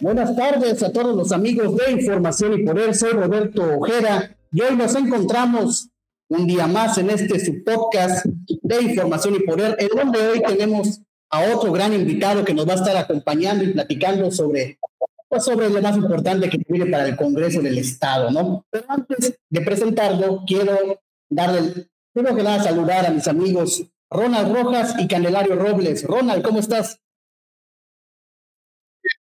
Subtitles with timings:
[0.00, 2.94] Buenas tardes a todos los amigos de Información y Poder.
[2.94, 5.88] Soy Roberto Ojeda y hoy nos encontramos
[6.28, 8.26] un día más en este subpodcast
[8.62, 11.00] de Información y Poder, en donde hoy tenemos
[11.30, 14.78] a otro gran invitado que nos va a estar acompañando y platicando sobre,
[15.26, 18.66] pues sobre lo más importante que tiene para el Congreso del Estado, ¿no?
[18.68, 24.94] Pero antes de presentarlo, quiero darle, primero que nada, saludar a mis amigos Ronald Rojas
[24.98, 26.04] y Candelario Robles.
[26.04, 27.00] Ronald, ¿cómo estás?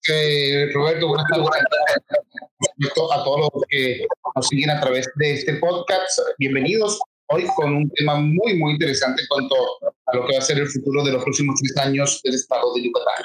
[0.08, 1.48] Eh, Roberto, buenas tardes
[3.12, 4.06] a todos los que
[4.36, 6.18] nos siguen a través de este podcast.
[6.38, 9.54] Bienvenidos hoy con un tema muy, muy interesante en cuanto
[10.06, 12.74] a lo que va a ser el futuro de los próximos tres años del estado
[12.74, 13.24] de Yucatán.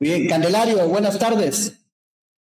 [0.00, 1.80] Bien, Candelario, buenas tardes.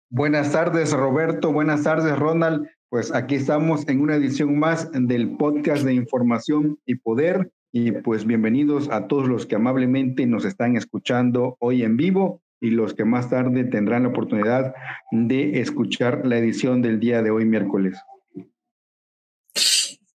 [0.09, 1.51] Buenas tardes, Roberto.
[1.51, 2.67] Buenas tardes, Ronald.
[2.93, 7.51] Pues aquí estamos en una edición más del podcast de información y poder.
[7.71, 12.69] Y pues bienvenidos a todos los que amablemente nos están escuchando hoy en vivo y
[12.69, 14.75] los que más tarde tendrán la oportunidad
[15.11, 17.97] de escuchar la edición del día de hoy, miércoles.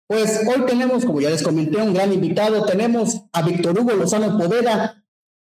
[0.05, 2.65] Pues hoy tenemos, como ya les comenté, un gran invitado.
[2.65, 5.04] Tenemos a Víctor Hugo Lozano Poveda,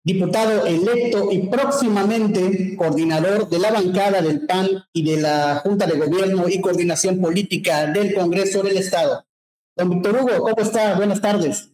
[0.06, 5.98] diputado electo y próximamente coordinador de la bancada del PAN y de la Junta de
[5.98, 9.26] Gobierno y Coordinación Política del Congreso del Estado.
[9.76, 10.96] Don Víctor Hugo, ¿cómo está?
[10.96, 11.72] Buenas tardes.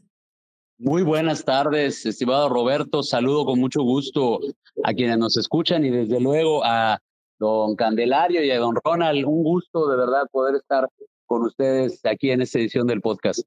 [0.77, 3.03] Muy buenas tardes, estimado Roberto.
[3.03, 4.39] Saludo con mucho gusto
[4.81, 6.99] a quienes nos escuchan y desde luego a
[7.37, 9.25] don Candelario y a don Ronald.
[9.25, 10.87] Un gusto de verdad poder estar
[11.25, 13.41] con ustedes aquí en esta edición del podcast.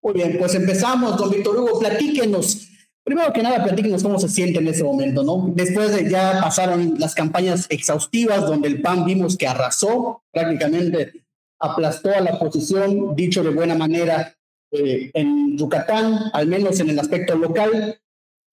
[0.00, 2.77] Muy bien, pues empezamos, don Víctor Hugo, platíquenos.
[3.08, 5.50] Primero que nada, platíquenos cómo se siente en ese momento, ¿no?
[5.54, 11.24] Después de ya pasaron las campañas exhaustivas donde el PAN vimos que arrasó, prácticamente
[11.58, 14.36] aplastó a la oposición, dicho de buena manera,
[14.72, 17.98] eh, en Yucatán, al menos en el aspecto local.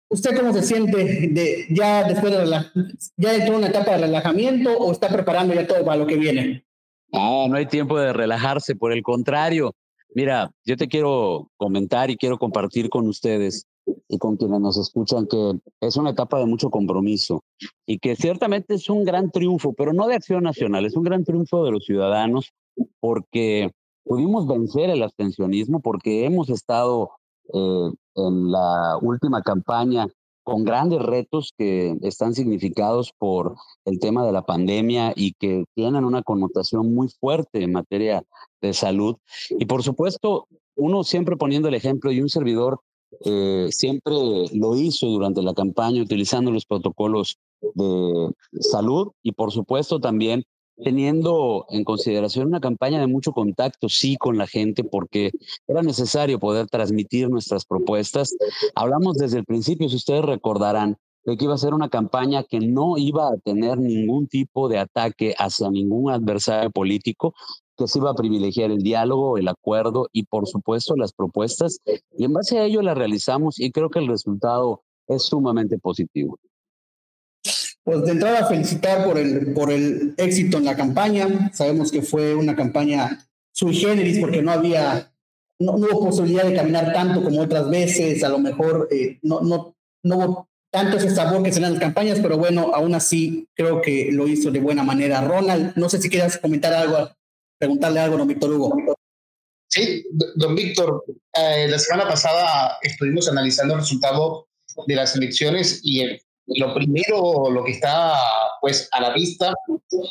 [0.10, 2.72] ¿Usted cómo se siente de, ya después de la,
[3.18, 6.66] ya entró una etapa de relajamiento o está preparando ya todo para lo que viene?
[7.12, 9.76] No, no hay tiempo de relajarse, por el contrario.
[10.14, 13.68] Mira, yo te quiero comentar y quiero compartir con ustedes
[14.08, 17.44] y con quienes nos escuchan que es una etapa de mucho compromiso
[17.86, 21.24] y que ciertamente es un gran triunfo, pero no de acción nacional, es un gran
[21.24, 22.52] triunfo de los ciudadanos
[23.00, 23.72] porque
[24.04, 27.12] pudimos vencer el abstencionismo porque hemos estado
[27.54, 30.08] eh, en la última campaña
[30.44, 36.06] con grandes retos que están significados por el tema de la pandemia y que tienen
[36.06, 38.24] una connotación muy fuerte en materia
[38.62, 39.16] de salud.
[39.50, 42.80] Y por supuesto, uno siempre poniendo el ejemplo y un servidor
[43.24, 44.14] eh, siempre
[44.54, 47.38] lo hizo durante la campaña utilizando los protocolos
[47.74, 50.44] de salud y por supuesto también
[50.84, 55.32] teniendo en consideración una campaña de mucho contacto, sí, con la gente, porque
[55.68, 58.36] era necesario poder transmitir nuestras propuestas.
[58.76, 62.60] Hablamos desde el principio, si ustedes recordarán, de que iba a ser una campaña que
[62.60, 67.34] no iba a tener ningún tipo de ataque hacia ningún adversario político,
[67.76, 71.80] que se iba a privilegiar el diálogo, el acuerdo y por supuesto las propuestas.
[72.18, 76.40] Y en base a ello la realizamos y creo que el resultado es sumamente positivo.
[77.84, 81.52] Pues de entrada felicitar por el, por el éxito en la campaña.
[81.54, 85.14] Sabemos que fue una campaña sui generis porque no había,
[85.60, 88.24] no, hubo posibilidad de caminar tanto como otras veces.
[88.24, 91.80] A lo mejor eh, no, no, no hubo tanto ese sabor que se dan las
[91.80, 95.22] campañas, pero bueno, aún así creo que lo hizo de buena manera.
[95.22, 97.12] Ronald, no sé si quieras comentar algo,
[97.58, 98.98] preguntarle algo a don Víctor Hugo.
[99.70, 104.50] Sí, don Víctor, eh, la semana pasada estuvimos analizando el resultado
[104.86, 108.14] de las elecciones y el lo primero, lo que está
[108.62, 109.52] pues a la vista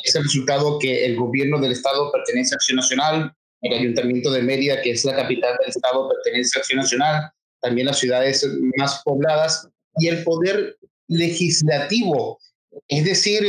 [0.03, 3.31] es el resultado que el gobierno del estado pertenece a Acción Nacional,
[3.61, 7.31] el ayuntamiento de Mérida, que es la capital del estado, pertenece a Acción Nacional,
[7.61, 12.39] también las ciudades más pobladas y el poder legislativo.
[12.87, 13.43] Es decir,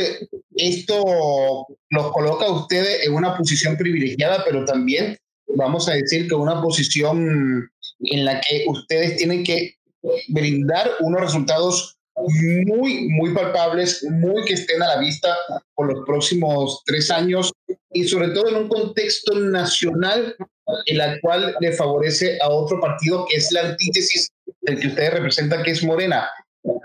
[0.55, 5.17] esto los coloca a ustedes en una posición privilegiada, pero también
[5.49, 7.69] vamos a decir que una posición
[8.01, 9.75] en la que ustedes tienen que
[10.29, 11.97] brindar unos resultados
[12.67, 15.37] muy, muy palpables, muy que estén a la vista
[15.75, 17.53] por los próximos tres años
[17.93, 20.35] y sobre todo en un contexto nacional
[20.87, 24.31] en la cual le favorece a otro partido que es la antítesis
[24.67, 26.29] del que ustedes representan, que es Morena.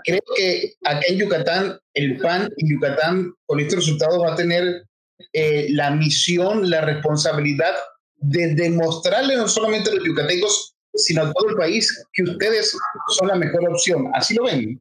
[0.04, 4.84] Creo que acá en Yucatán, el PAN en Yucatán, con este resultado va a tener
[5.32, 7.74] eh, la misión, la responsabilidad
[8.16, 12.76] de demostrarle no solamente a los yucatecos, sino a todo el país que ustedes
[13.08, 14.08] son la mejor opción.
[14.14, 14.80] ¿Así lo ven?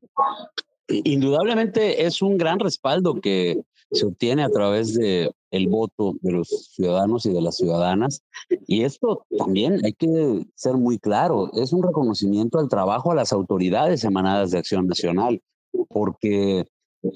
[0.88, 3.62] Indudablemente es un gran respaldo que
[3.92, 8.24] se obtiene a través de el voto de los ciudadanos y de las ciudadanas.
[8.68, 13.34] Y esto también hay que ser muy claro, es un reconocimiento al trabajo a las
[13.34, 15.42] autoridades emanadas de Acción Nacional,
[15.90, 16.66] porque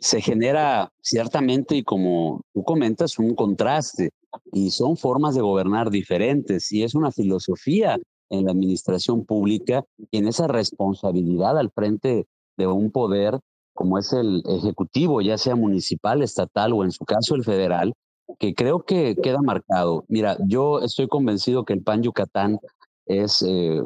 [0.02, 4.12] se genera ciertamente, y como tú comentas, un contraste,
[4.52, 7.98] y son formas de gobernar diferentes, y es una filosofía
[8.30, 12.26] en la administración pública y en esa responsabilidad al frente
[12.58, 13.40] de un poder
[13.76, 17.94] como es el ejecutivo, ya sea municipal, estatal o en su caso el federal,
[18.40, 20.06] que creo que queda marcado.
[20.08, 22.58] Mira, yo estoy convencido que el PAN Yucatán
[23.06, 23.82] es eh,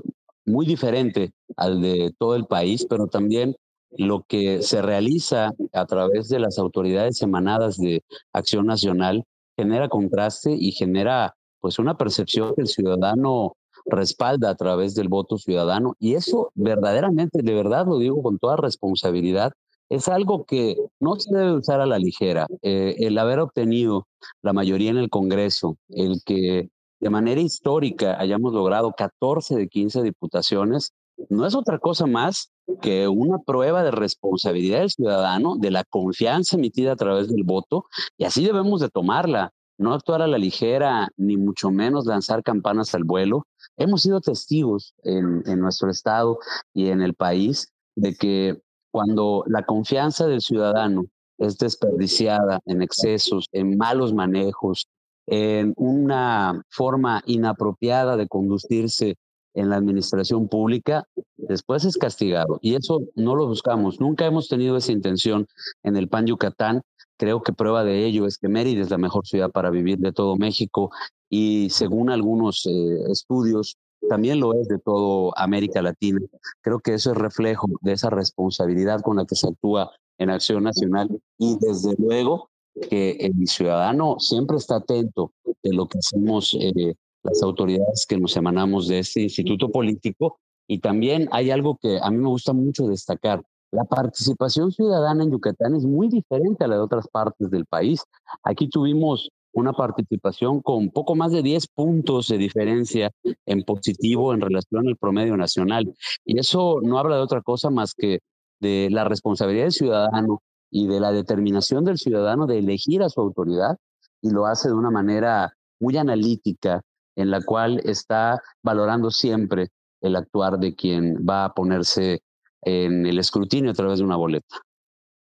[0.46, 3.56] muy diferente al de todo el país, pero también
[3.92, 9.24] lo que se realiza a través de las autoridades emanadas de Acción Nacional
[9.58, 15.38] genera contraste y genera pues una percepción que el ciudadano respalda a través del voto
[15.38, 19.52] ciudadano y eso verdaderamente, de verdad lo digo con toda responsabilidad,
[19.90, 22.48] es algo que no se debe usar a la ligera.
[22.62, 24.08] Eh, el haber obtenido
[24.42, 26.70] la mayoría en el Congreso, el que
[27.00, 30.94] de manera histórica hayamos logrado 14 de 15 diputaciones,
[31.30, 32.52] no es otra cosa más
[32.82, 37.86] que una prueba de responsabilidad del ciudadano, de la confianza emitida a través del voto,
[38.18, 42.94] y así debemos de tomarla, no actuar a la ligera, ni mucho menos lanzar campanas
[42.96, 43.48] al vuelo.
[43.78, 46.38] Hemos sido testigos en, en nuestro estado
[46.74, 51.06] y en el país de que cuando la confianza del ciudadano
[51.38, 54.88] es desperdiciada en excesos, en malos manejos,
[55.26, 59.16] en una forma inapropiada de conducirse
[59.54, 61.06] en la administración pública,
[61.38, 62.60] después es castigado.
[62.62, 64.00] Y eso no lo buscamos.
[64.00, 65.48] Nunca hemos tenido esa intención
[65.84, 66.82] en el PAN Yucatán.
[67.18, 70.14] Creo que prueba de ello es que Mérida es la mejor ciudad para vivir de
[70.14, 70.92] todo México
[71.30, 76.20] y según algunos eh, estudios, también lo es de todo América Latina.
[76.62, 80.64] Creo que eso es reflejo de esa responsabilidad con la que se actúa en Acción
[80.64, 82.50] Nacional y desde luego
[82.90, 88.36] que el ciudadano siempre está atento de lo que hacemos eh, las autoridades que nos
[88.38, 92.88] emanamos de este instituto político y también hay algo que a mí me gusta mucho
[92.88, 93.42] destacar.
[93.72, 98.04] La participación ciudadana en Yucatán es muy diferente a la de otras partes del país.
[98.44, 103.12] Aquí tuvimos una participación con poco más de 10 puntos de diferencia
[103.46, 105.94] en positivo en relación al promedio nacional.
[106.26, 108.20] Y eso no habla de otra cosa más que
[108.60, 110.42] de la responsabilidad del ciudadano
[110.72, 113.78] y de la determinación del ciudadano de elegir a su autoridad
[114.22, 116.82] y lo hace de una manera muy analítica
[117.16, 119.70] en la cual está valorando siempre
[120.02, 122.22] el actuar de quien va a ponerse
[122.62, 124.58] en el escrutinio a través de una boleta.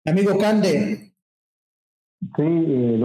[0.04, 1.12] Amigo Cande.
[2.20, 2.98] Sí, eh,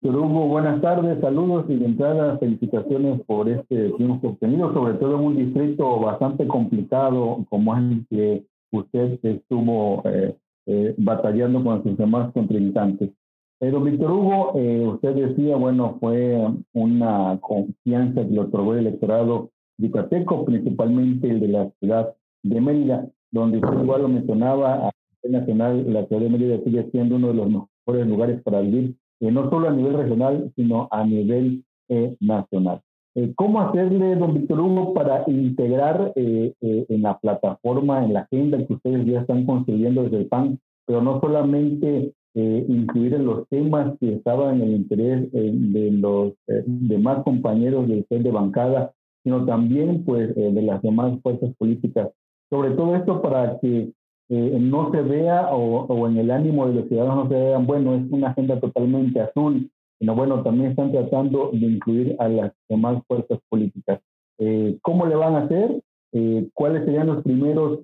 [0.00, 5.24] Hugo, buenas tardes, saludos y de entrada felicitaciones por este triunfo obtenido, sobre todo en
[5.24, 10.36] un distrito bastante complicado como es el que usted estuvo eh,
[10.66, 13.10] eh, batallando con sus demás contrincantes.
[13.58, 19.50] Pero Víctor Hugo, eh, usted decía, bueno, fue una confianza que le otorgó el electorado
[19.78, 24.90] yucateco, principalmente el de la ciudad de Mérida, donde usted igual lo mencionaba, a
[25.24, 28.94] nivel nacional, la ciudad de Mérida sigue siendo uno de los mejores lugares para vivir
[29.20, 32.80] eh, no solo a nivel regional, sino a nivel eh, nacional.
[33.14, 38.74] Eh, ¿Cómo hacerle, don Víctor Hugo, para integrar en la plataforma, en la agenda que
[38.74, 44.14] ustedes ya están construyendo desde el PAN, pero no solamente incluir en los temas que
[44.14, 48.92] estaban en el interés de los demás compañeros de usted de bancada,
[49.24, 52.10] sino también pues de las demás fuerzas políticas?
[52.50, 53.90] Sobre todo esto para que
[54.30, 57.94] eh, no se vea o, en el ánimo de los ciudadanos no se vean, bueno,
[57.94, 63.02] es una agenda totalmente azul, sino bueno, también están tratando de incluir a las demás
[63.08, 64.00] fuerzas políticas.
[64.38, 65.82] Eh, ¿Cómo le van a hacer?
[66.12, 67.80] Eh, ¿Cuáles serían los primeros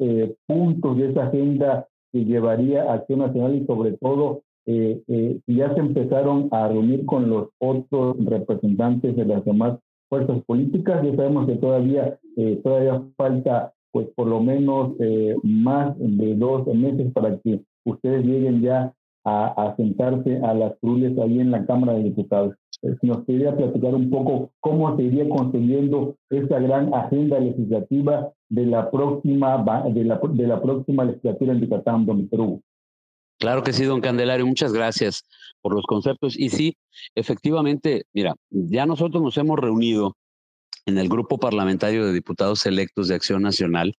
[0.47, 6.49] puntos de esa agenda que llevaría Acción Nacional y sobre todo si ya se empezaron
[6.51, 11.03] a reunir con los otros representantes de las demás fuerzas políticas?
[11.05, 12.19] Ya sabemos que todavía,
[12.63, 18.61] todavía falta pues por lo menos eh, más de dos meses para que ustedes lleguen
[18.61, 18.93] ya
[19.25, 22.57] a, sentarse a las cruces ahí en la Cámara de Diputados.
[22.83, 28.67] Eh, nos quería platicar un poco cómo se iría construyendo esta gran agenda legislativa de
[28.67, 32.61] la próxima, de la, de la próxima legislatura en Yucatán, don Perú.
[33.39, 35.23] Claro que sí, don Candelario, muchas gracias
[35.63, 36.37] por los conceptos.
[36.37, 36.77] Y sí,
[37.15, 40.17] efectivamente, mira, ya nosotros nos hemos reunido
[40.87, 43.95] en el grupo parlamentario de diputados electos de Acción Nacional.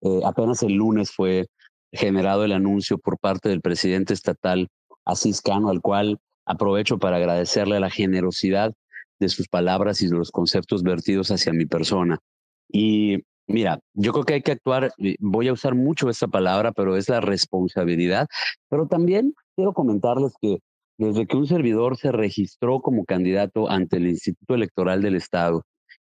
[0.00, 1.46] Eh, apenas el lunes fue
[1.92, 4.68] generado el anuncio por parte del presidente estatal
[5.04, 8.72] Asís Cano, al cual aprovecho para agradecerle la generosidad
[9.20, 12.18] de sus palabras y de los conceptos vertidos hacia mi persona.
[12.68, 16.96] Y mira, yo creo que hay que actuar, voy a usar mucho esta palabra, pero
[16.96, 18.26] es la responsabilidad,
[18.68, 20.58] pero también quiero comentarles que
[20.98, 25.64] desde que un servidor se registró como candidato ante el Instituto Electoral del Estado,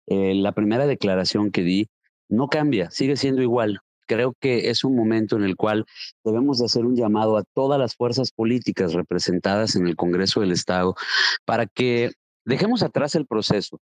[0.07, 1.89] eh, la primera declaración que di
[2.29, 3.79] no cambia, sigue siendo igual.
[4.05, 5.85] Creo que es un momento en el cual
[6.25, 10.51] debemos de hacer un llamado a todas las fuerzas políticas representadas en el Congreso del
[10.51, 10.95] Estado
[11.45, 12.11] para que
[12.45, 13.79] dejemos atrás el proceso.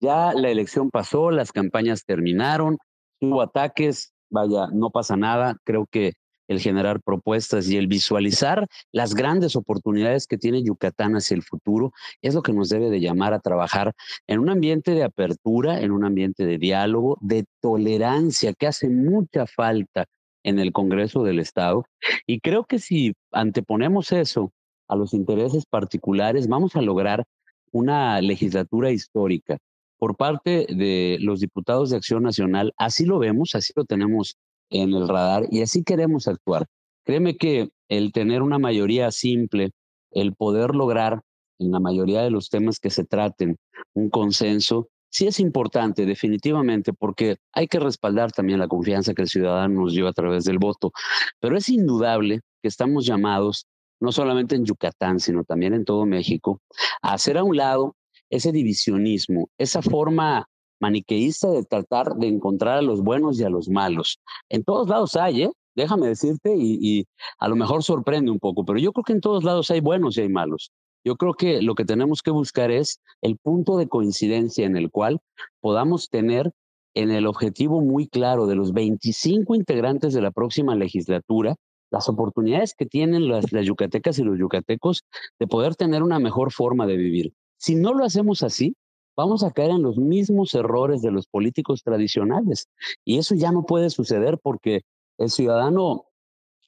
[0.00, 2.76] Ya la elección pasó, las campañas terminaron,
[3.20, 5.56] hubo ataques, vaya, no pasa nada.
[5.64, 6.12] Creo que
[6.52, 11.92] el generar propuestas y el visualizar las grandes oportunidades que tiene Yucatán hacia el futuro
[12.20, 13.92] es lo que nos debe de llamar a trabajar
[14.26, 19.46] en un ambiente de apertura, en un ambiente de diálogo, de tolerancia, que hace mucha
[19.46, 20.06] falta
[20.44, 21.84] en el Congreso del Estado.
[22.26, 24.52] Y creo que si anteponemos eso
[24.88, 27.24] a los intereses particulares, vamos a lograr
[27.70, 29.58] una legislatura histórica
[29.98, 32.72] por parte de los diputados de Acción Nacional.
[32.76, 34.36] Así lo vemos, así lo tenemos
[34.72, 36.66] en el radar y así queremos actuar.
[37.04, 39.70] Créeme que el tener una mayoría simple,
[40.10, 41.20] el poder lograr
[41.58, 43.56] en la mayoría de los temas que se traten
[43.94, 49.28] un consenso, sí es importante definitivamente porque hay que respaldar también la confianza que el
[49.28, 50.90] ciudadano nos dio a través del voto.
[51.38, 53.66] Pero es indudable que estamos llamados,
[54.00, 56.60] no solamente en Yucatán, sino también en todo México,
[57.02, 57.94] a hacer a un lado
[58.30, 60.48] ese divisionismo, esa forma
[60.82, 64.18] maniqueísta de tratar de encontrar a los buenos y a los malos.
[64.50, 65.50] En todos lados hay, ¿eh?
[65.74, 67.06] Déjame decirte, y,
[67.38, 70.18] a lo mejor sorprende un poco, pero yo creo que en todos lados hay buenos
[70.18, 70.70] y hay malos.
[71.04, 74.90] Yo creo que lo que tenemos que buscar es el punto de coincidencia en el
[74.90, 75.20] cual
[75.60, 76.52] podamos tener
[76.94, 81.56] en el objetivo muy claro de los 25 integrantes de la próxima legislatura,
[81.90, 85.04] las oportunidades que tienen las, las yucatecas y los yucatecos
[85.38, 87.32] de poder tener una mejor forma de vivir.
[87.56, 88.74] Si no lo hacemos así,
[89.16, 92.68] vamos a caer en los mismos errores de los políticos tradicionales.
[93.04, 94.82] Y eso ya no puede suceder porque
[95.18, 96.06] el ciudadano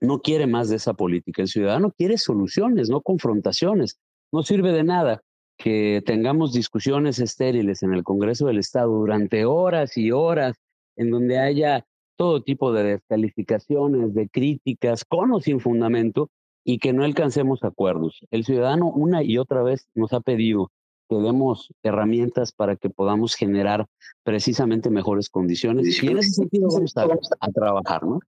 [0.00, 1.42] no quiere más de esa política.
[1.42, 3.98] El ciudadano quiere soluciones, no confrontaciones.
[4.32, 5.22] No sirve de nada
[5.56, 10.56] que tengamos discusiones estériles en el Congreso del Estado durante horas y horas,
[10.96, 11.86] en donde haya
[12.16, 16.30] todo tipo de descalificaciones, de críticas, con o sin fundamento,
[16.64, 18.20] y que no alcancemos acuerdos.
[18.30, 20.70] El ciudadano una y otra vez nos ha pedido
[21.08, 23.86] que demos herramientas para que podamos generar
[24.22, 26.02] precisamente mejores condiciones.
[26.02, 26.94] Y en ese sentido vamos
[27.40, 28.20] a, trabajar, ¿no?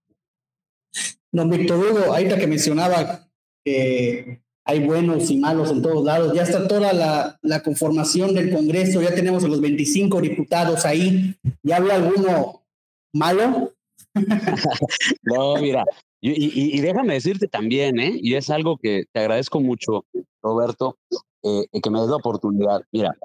[1.33, 3.29] Don Víctor Hugo, ahorita que mencionaba
[3.65, 8.53] que hay buenos y malos en todos lados, ya está toda la, la conformación del
[8.53, 12.65] Congreso, ya tenemos a los 25 diputados ahí, ¿ya había alguno
[13.13, 13.73] malo?
[15.23, 15.85] no, mira,
[16.21, 18.13] y, y, déjame decirte también, ¿eh?
[18.21, 20.05] y es algo que te agradezco mucho,
[20.43, 20.99] Roberto,
[21.47, 22.83] eh, que me des la oportunidad.
[22.91, 23.17] Mira,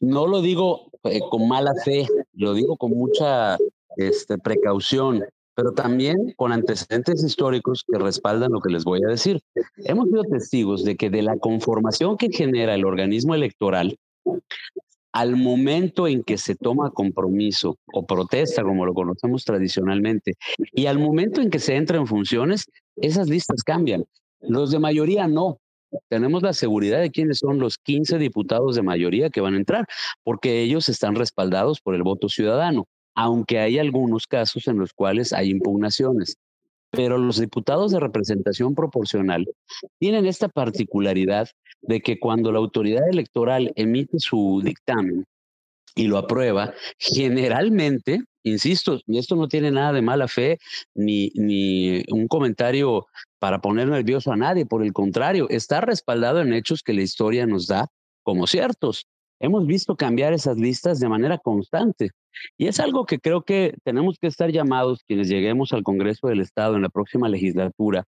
[0.00, 3.56] no lo digo eh, con mala fe, lo digo con mucha
[3.96, 9.40] este, precaución, pero también con antecedentes históricos que respaldan lo que les voy a decir.
[9.78, 13.96] Hemos sido testigos de que de la conformación que genera el organismo electoral,
[15.12, 20.34] al momento en que se toma compromiso o protesta, como lo conocemos tradicionalmente,
[20.72, 24.04] y al momento en que se entra en funciones, esas listas cambian.
[24.40, 25.58] Los de mayoría no,
[26.08, 29.86] tenemos la seguridad de quiénes son los 15 diputados de mayoría que van a entrar,
[30.22, 35.32] porque ellos están respaldados por el voto ciudadano, aunque hay algunos casos en los cuales
[35.32, 36.36] hay impugnaciones.
[36.90, 39.46] Pero los diputados de representación proporcional
[39.98, 41.48] tienen esta particularidad
[41.82, 45.24] de que cuando la autoridad electoral emite su dictamen
[45.94, 50.58] y lo aprueba, generalmente, insisto, esto no tiene nada de mala fe
[50.94, 53.06] ni, ni un comentario
[53.38, 57.46] para poner nervioso a nadie, por el contrario, está respaldado en hechos que la historia
[57.46, 57.88] nos da
[58.22, 59.06] como ciertos.
[59.40, 62.10] Hemos visto cambiar esas listas de manera constante
[62.58, 66.40] y es algo que creo que tenemos que estar llamados quienes lleguemos al Congreso del
[66.40, 68.04] Estado en la próxima legislatura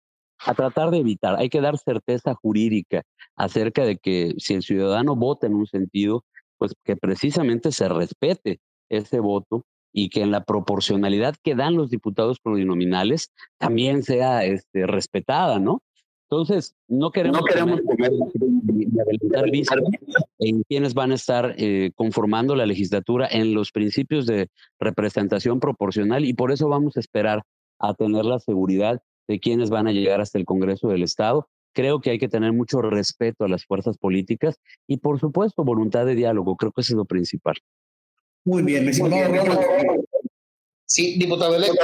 [0.46, 1.38] a tratar de evitar.
[1.38, 3.04] Hay que dar certeza jurídica
[3.36, 6.26] acerca de que si el ciudadano vota en un sentido,
[6.62, 11.90] pues que precisamente se respete ese voto y que en la proporcionalidad que dan los
[11.90, 15.82] diputados plurinominales también sea este, respetada, ¿no?
[16.30, 18.12] Entonces, no queremos, no queremos comer
[19.00, 19.80] adelantar
[20.38, 24.48] en quienes van a estar eh, conformando la legislatura en los principios de
[24.80, 27.42] representación proporcional y por eso vamos a esperar
[27.80, 31.50] a tener la seguridad de quienes van a llegar hasta el Congreso del Estado.
[31.74, 36.06] Creo que hay que tener mucho respeto a las fuerzas políticas y, por supuesto, voluntad
[36.06, 36.56] de diálogo.
[36.58, 37.56] Creo que eso es lo principal.
[38.44, 38.94] Muy bien, me
[40.86, 41.80] Sí, diputado electo.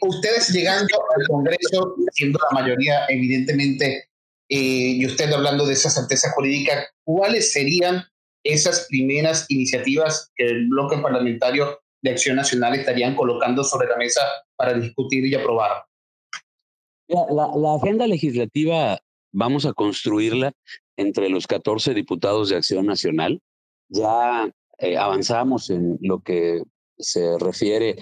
[0.00, 4.08] ustedes llegando al Congreso, siendo la mayoría, evidentemente,
[4.48, 8.04] eh, y usted hablando de esa certeza jurídica, ¿cuáles serían
[8.42, 14.22] esas primeras iniciativas que el bloque parlamentario de Acción Nacional estarían colocando sobre la mesa
[14.56, 15.84] para discutir y aprobar?
[17.08, 18.98] La, la agenda legislativa
[19.32, 20.52] vamos a construirla
[20.96, 23.40] entre los 14 diputados de Acción Nacional.
[23.88, 26.62] Ya eh, avanzamos en lo que
[26.98, 27.96] se refiere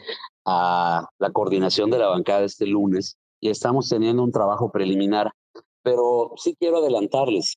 [0.45, 5.33] a la coordinación de la bancada este lunes y estamos teniendo un trabajo preliminar,
[5.83, 7.57] pero sí quiero adelantarles.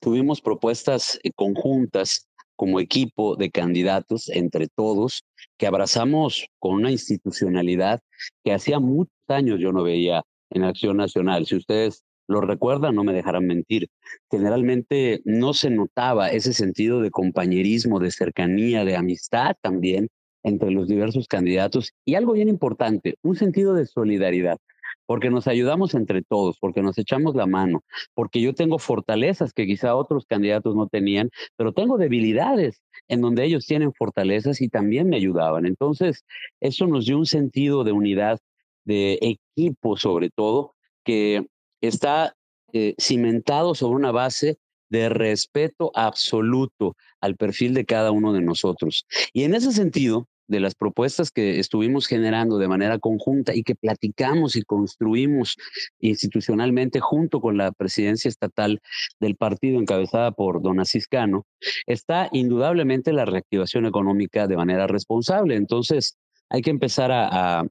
[0.00, 5.24] Tuvimos propuestas eh, conjuntas como equipo de candidatos entre todos
[5.58, 8.00] que abrazamos con una institucionalidad
[8.42, 11.46] que hacía muchos años yo no veía en Acción Nacional.
[11.46, 13.88] Si ustedes lo recuerdan, no me dejarán mentir.
[14.30, 20.08] Generalmente no se notaba ese sentido de compañerismo, de cercanía, de amistad también
[20.42, 24.58] entre los diversos candidatos y algo bien importante, un sentido de solidaridad
[25.06, 27.84] porque nos ayudamos entre todos, porque nos echamos la mano,
[28.14, 33.44] porque yo tengo fortalezas que quizá otros candidatos no tenían, pero tengo debilidades en donde
[33.44, 35.64] ellos tienen fortalezas y también me ayudaban.
[35.66, 36.24] Entonces,
[36.60, 38.40] eso nos dio un sentido de unidad,
[38.86, 40.74] de equipo sobre todo,
[41.04, 41.46] que
[41.82, 42.34] está
[42.72, 49.06] eh, cimentado sobre una base de respeto absoluto al perfil de cada uno de nosotros.
[49.32, 53.74] Y en ese sentido, de las propuestas que estuvimos generando de manera conjunta y que
[53.74, 55.56] platicamos y construimos
[56.00, 58.80] institucionalmente junto con la presidencia estatal
[59.20, 61.46] del partido encabezada por don Asiscano,
[61.86, 65.56] está indudablemente la reactivación económica de manera responsable.
[65.56, 66.16] Entonces,
[66.48, 67.64] hay que empezar a,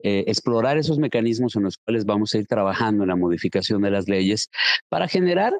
[0.00, 3.90] eh, explorar esos mecanismos en los cuales vamos a ir trabajando en la modificación de
[3.90, 4.50] las leyes
[4.88, 5.52] para generar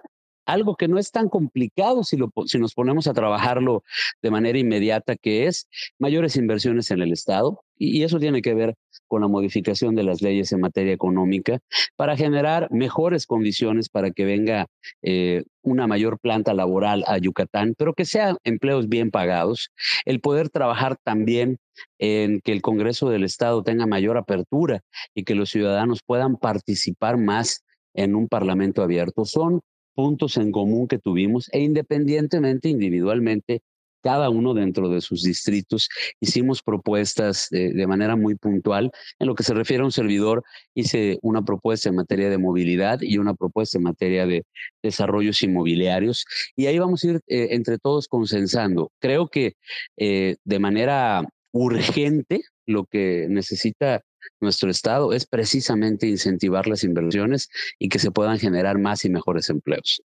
[0.48, 3.84] algo que no es tan complicado si, lo, si nos ponemos a trabajarlo
[4.22, 7.62] de manera inmediata, que es mayores inversiones en el Estado.
[7.76, 8.74] Y, eso tiene que ver
[9.06, 11.60] con la modificación de las leyes en materia económica
[11.96, 14.66] para generar mejores condiciones para que venga
[15.02, 19.70] eh, una mayor planta laboral a Yucatán, pero que sean empleos bien pagados.
[20.06, 21.58] El poder trabajar también
[21.98, 24.80] en que el Congreso del Estado tenga mayor apertura
[25.14, 29.26] y que los ciudadanos puedan participar más en un parlamento abierto.
[29.26, 29.60] Son
[29.98, 33.62] puntos en común que tuvimos e independientemente, individualmente,
[34.00, 35.88] cada uno dentro de sus distritos,
[36.20, 38.92] hicimos propuestas de, manera muy puntual.
[39.18, 43.00] En lo que se refiere a un servidor, hice una propuesta en materia de movilidad
[43.02, 44.44] y una propuesta en materia de
[44.84, 46.26] desarrollos inmobiliarios.
[46.54, 48.92] Y ahí vamos a ir eh, entre todos consensando.
[49.00, 49.54] Creo que
[49.96, 54.04] eh, de manera urgente lo que necesita
[54.40, 59.50] nuestro Estado es precisamente incentivar las inversiones y que se puedan generar más y mejores
[59.50, 60.02] empleos.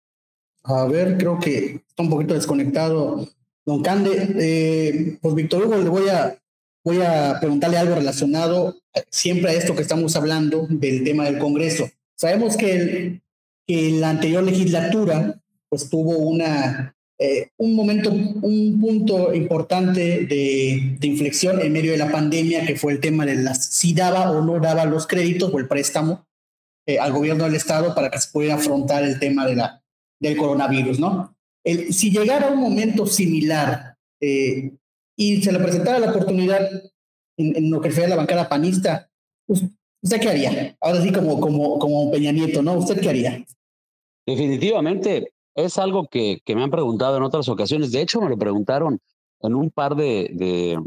[0.65, 3.29] A ver, creo que está un poquito desconectado.
[3.65, 6.39] Don Cande, eh, pues Víctor Hugo, le voy a,
[6.85, 8.77] voy a preguntarle algo relacionado
[9.11, 11.89] siempre a esto que estamos hablando del tema del Congreso.
[12.15, 13.23] Sabemos que, el,
[13.67, 21.61] que la anterior legislatura pues tuvo una eh, un momento, un punto importante de, inflexión
[21.61, 24.61] en medio de la pandemia, que fue el tema de las, si daba o no
[24.61, 26.27] daba los créditos o el préstamo
[26.87, 29.83] eh, al gobierno del Estado para que se pudiera afrontar el tema de la,
[30.21, 31.35] del coronavirus, ¿no?
[31.91, 34.71] Si llegara un momento similar eh,
[35.17, 36.71] y se le presentara la oportunidad
[37.37, 39.11] en, lo que fue la bancada panista,
[39.47, 40.77] ¿usted qué haría?
[40.81, 42.75] Ahora sí, como, como, como Peña Nieto, ¿no?
[42.75, 43.45] ¿Usted qué haría?
[44.25, 45.33] Definitivamente,
[45.65, 47.91] es algo que, que, me han preguntado en otras ocasiones.
[47.91, 49.01] De hecho, me lo preguntaron
[49.41, 50.81] en un par de, de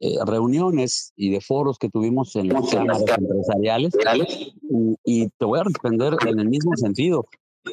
[0.00, 3.94] eh, reuniones y de foros que tuvimos en las cámaras empresariales.
[4.68, 7.26] Y, y, te voy a responder en el mismo sentido.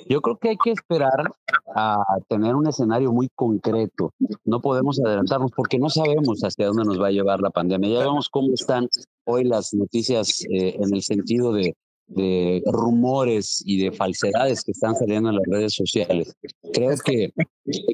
[0.08, 1.32] Yo creo que hay que esperar
[1.76, 1.98] a
[2.30, 4.14] tener un escenario muy concreto.
[4.46, 7.90] No podemos adelantarnos porque no sabemos hacia dónde nos va a llevar la pandemia.
[7.90, 8.88] Ya vemos cómo están
[9.26, 11.76] hoy las noticias eh, en el sentido de
[12.08, 16.34] de rumores y de falsedades que están saliendo en las redes sociales.
[16.74, 17.34] Creo que,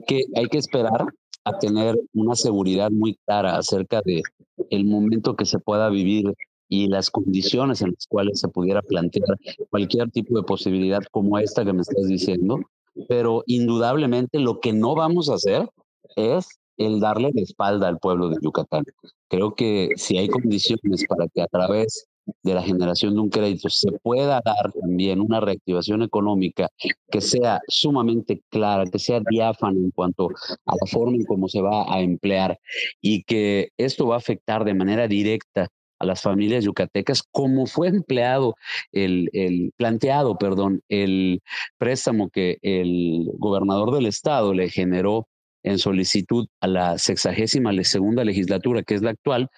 [0.08, 1.08] que hay que esperar
[1.46, 4.22] a tener una seguridad muy clara acerca de
[4.70, 6.34] el momento que se pueda vivir
[6.70, 9.38] y las condiciones en las cuales se pudiera plantear
[9.70, 12.60] cualquier tipo de posibilidad como esta que me estás diciendo.
[13.08, 15.68] Pero indudablemente lo que no vamos a hacer
[16.16, 16.48] es
[16.78, 18.84] el darle la espalda al pueblo de Yucatán.
[19.28, 22.08] Creo que si hay condiciones para que a través
[22.44, 26.70] de la generación de un crédito se pueda dar también una reactivación económica
[27.10, 30.30] que sea sumamente clara, que sea diáfana en cuanto
[30.66, 32.60] a la forma en cómo se va a emplear
[33.02, 35.68] y que esto va a afectar de manera directa
[36.00, 38.56] a las familias yucatecas, como fue empleado
[38.92, 41.42] el, el planteado, perdón, el
[41.78, 45.28] préstamo que el gobernador del estado le generó
[45.64, 49.50] en solicitud a la sexagésima segunda legislatura, que es la actual,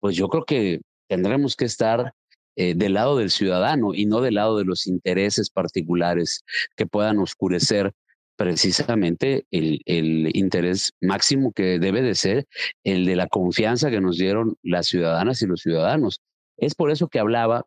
[0.00, 0.80] pues yo creo que
[1.12, 2.14] tendremos que estar
[2.56, 6.42] eh, del lado del ciudadano y no del lado de los intereses particulares
[6.74, 7.92] que puedan oscurecer
[8.34, 9.82] precisamente el,
[10.34, 12.46] interés máximo que debe de ser
[12.82, 16.22] el de la confianza que nos dieron las ciudadanas y los ciudadanos.
[16.56, 17.66] Es por eso que hablaba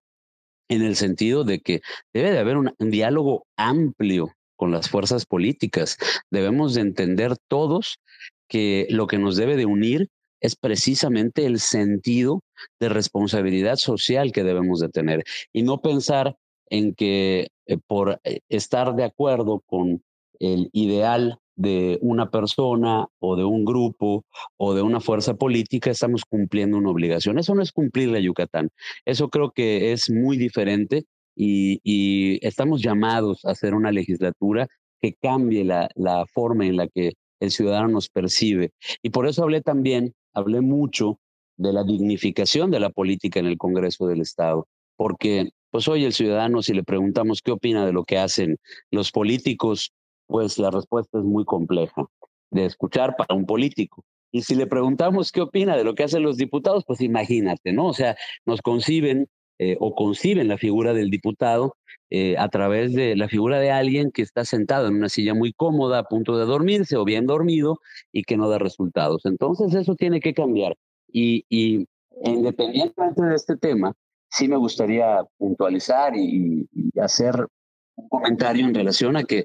[0.68, 1.82] en el sentido de que
[2.16, 5.98] debe de haber un, diálogo amplio con las fuerzas políticas.
[6.32, 8.00] Debemos de entender todos
[8.48, 10.10] que lo que nos debe de unir
[10.42, 12.42] es precisamente el sentido
[12.80, 16.36] de responsabilidad social que debemos de tener y no pensar
[16.70, 20.04] en que eh, por eh, estar de acuerdo con
[20.40, 24.26] el ideal de una persona o de un grupo
[24.58, 27.40] o de una fuerza política, estamos cumpliendo una obligación.
[27.40, 28.70] Eso no es cumplir la Yucatán.
[29.06, 34.68] Eso creo que es muy diferente y, estamos llamados a hacer una legislatura
[35.02, 38.72] que cambie la, la forma en la que el ciudadano nos percibe.
[39.02, 41.20] Y por eso hablé también, hablé mucho
[41.58, 46.14] de la dignificación de la política en el Congreso del Estado, porque pues hoy el
[46.14, 48.58] ciudadano, si le preguntamos qué opina de lo que hacen
[48.92, 49.92] los políticos,
[50.28, 52.06] pues la respuesta es muy compleja
[52.52, 54.04] de escuchar para un político.
[54.32, 57.88] Y si le preguntamos qué opina de lo que hacen los diputados, pues imagínate, ¿no?
[57.88, 58.16] O sea,
[58.46, 61.78] nos conciben eh, o conciben la figura del diputado
[62.10, 65.54] eh, a través de la figura de alguien que está sentado en una silla muy
[65.54, 67.80] cómoda, a punto de dormirse o bien dormido
[68.12, 69.26] y que no da resultados.
[69.26, 70.76] Entonces eso tiene que cambiar.
[71.18, 71.88] Y,
[72.24, 73.94] independientemente de este tema,
[74.30, 76.68] sí me gustaría puntualizar y
[77.02, 77.48] hacer
[77.96, 79.40] un comentario en relación a que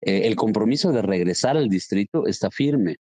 [0.00, 2.96] eh, el compromiso de regresar al distrito está firme,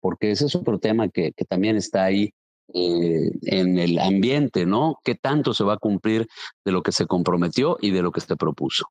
[0.00, 2.30] porque ese es otro tema que, que también está ahí
[2.74, 4.98] eh, en el ambiente, ¿no?
[5.04, 6.26] ¿Qué tanto se va a cumplir
[6.64, 8.84] de lo que se comprometió y de lo que se propuso?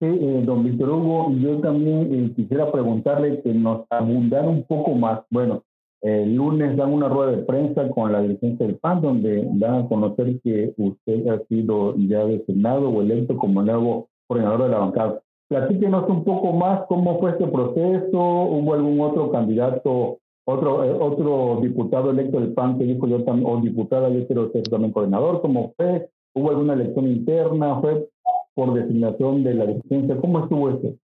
[0.00, 5.20] Sí, eh, don Víctor Hugo, yo también quisiera preguntarle que nos abundara un poco más.
[5.28, 5.62] Bueno,
[6.02, 9.88] el lunes dan una rueda de prensa con la dirigencia del PAN, donde dan a
[9.88, 15.20] conocer que usted ha sido ya designado o electo como nuevo coordinador de la bancada.
[15.48, 21.58] Platíquenos un poco más cómo fue este proceso, hubo algún otro candidato, otro, eh, otro
[21.60, 25.42] diputado electo del PAN que dijo yo también, o diputada, yo quiero ser también coordinador,
[25.42, 26.08] ¿cómo fue?
[26.34, 27.80] ¿Hubo alguna elección interna?
[27.80, 28.08] ¿Fue
[28.54, 30.16] por designación de la dirigencia?
[30.18, 30.94] ¿Cómo estuvo esto?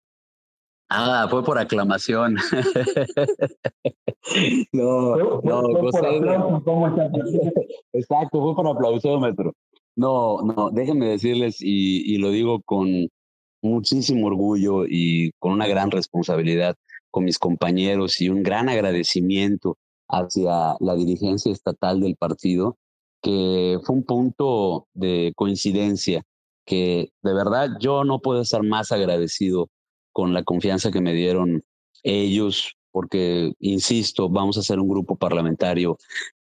[0.89, 2.37] Ah, fue por aclamación.
[4.73, 5.71] no, no,
[7.93, 9.53] Exacto, fue por aplausómetro.
[9.97, 13.09] No, no, déjenme decirles, y, y lo digo con
[13.63, 16.77] muchísimo orgullo y con una gran responsabilidad
[17.11, 22.77] con mis compañeros y un gran agradecimiento hacia la dirigencia estatal del partido,
[23.23, 26.23] que fue un punto de coincidencia
[26.67, 29.69] que de verdad yo no puedo estar más agradecido
[30.17, 31.63] con la confianza que me dieron
[32.03, 35.99] ellos, porque, insisto, vamos a ser un grupo parlamentario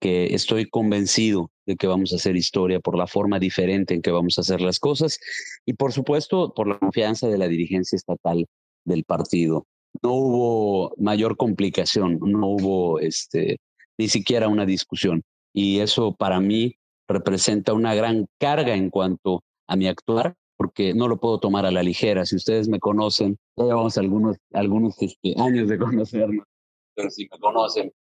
[0.02, 4.10] que estoy convencido de que vamos a hacer historia por la forma diferente en que
[4.10, 5.20] vamos a hacer las cosas
[5.68, 8.48] y, por supuesto, por la confianza de la dirigencia estatal
[8.86, 9.68] del partido.
[10.02, 13.60] No hubo mayor complicación, no hubo este,
[14.00, 15.22] ni siquiera una discusión.
[15.54, 16.74] Y eso para mí
[17.08, 21.72] representa una gran carga en cuanto a mi actuar, porque no lo puedo tomar a
[21.72, 22.26] la ligera.
[22.26, 26.46] Si ustedes me conocen, ya llevamos algunos, algunos este, años de conocernos,
[26.94, 27.94] pero si me conocen,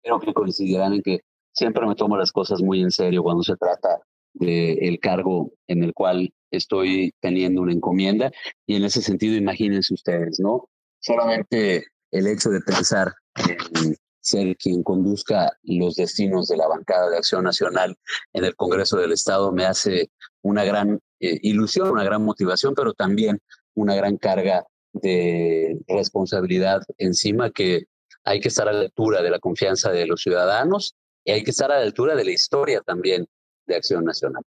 [0.00, 1.20] creo que coincidirán en que
[1.52, 3.98] siempre me tomo las cosas muy en serio cuando se trata
[4.34, 8.30] del cargo en el cual estoy teniendo una encomienda.
[8.66, 10.68] Y en ese sentido, imagínense ustedes, ¿no?
[11.00, 17.16] Solamente el hecho de pensar en ser quien conduzca los destinos de la bancada de
[17.16, 17.96] Acción Nacional
[18.32, 22.94] en el Congreso del Estado me hace una gran eh, ilusión, una gran motivación, pero
[22.94, 23.40] también
[23.74, 27.84] una gran carga de responsabilidad encima que
[28.24, 31.50] hay que estar a la altura de la confianza de los ciudadanos y hay que
[31.50, 33.26] estar a la altura de la historia también
[33.66, 34.42] de Acción Nacional.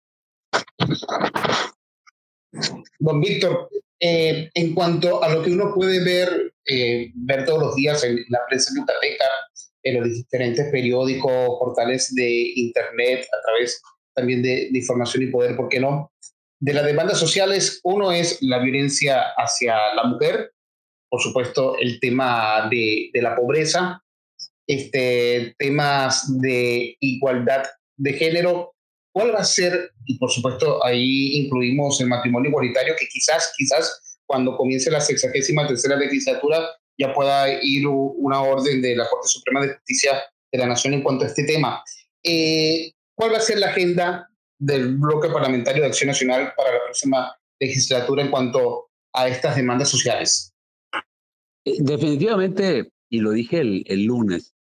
[2.99, 3.69] Don Víctor,
[4.01, 8.25] eh, en cuanto a lo que uno puede ver, eh, ver todos los días en
[8.29, 9.25] la prensa yucateca,
[9.83, 13.81] en los diferentes periódicos, portales de Internet, a través
[14.15, 16.13] también de, de información y poder, ¿por qué no?
[16.61, 20.53] De las demandas sociales, uno es la violencia hacia la mujer,
[21.09, 24.03] por supuesto el tema de, de la pobreza,
[24.67, 27.65] este, temas de igualdad
[27.97, 28.75] de género,
[29.13, 29.91] ¿cuál va a ser?
[30.05, 35.67] Y por supuesto ahí incluimos el matrimonio igualitario, que quizás, quizás cuando comience la sexagésima
[35.67, 40.67] tercera legislatura ya pueda ir una orden de la Corte Suprema de Justicia de la
[40.67, 41.83] Nación en cuanto a este tema.
[42.23, 44.29] Eh, ¿Cuál va a ser la agenda
[44.61, 49.89] del bloque parlamentario de Acción Nacional para la próxima legislatura en cuanto a estas demandas
[49.89, 50.53] sociales?
[51.65, 54.55] Eh, definitivamente, y lo dije el, el lunes,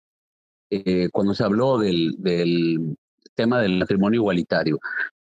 [0.71, 2.95] eh, cuando se habló del, del
[3.35, 4.79] tema del matrimonio igualitario,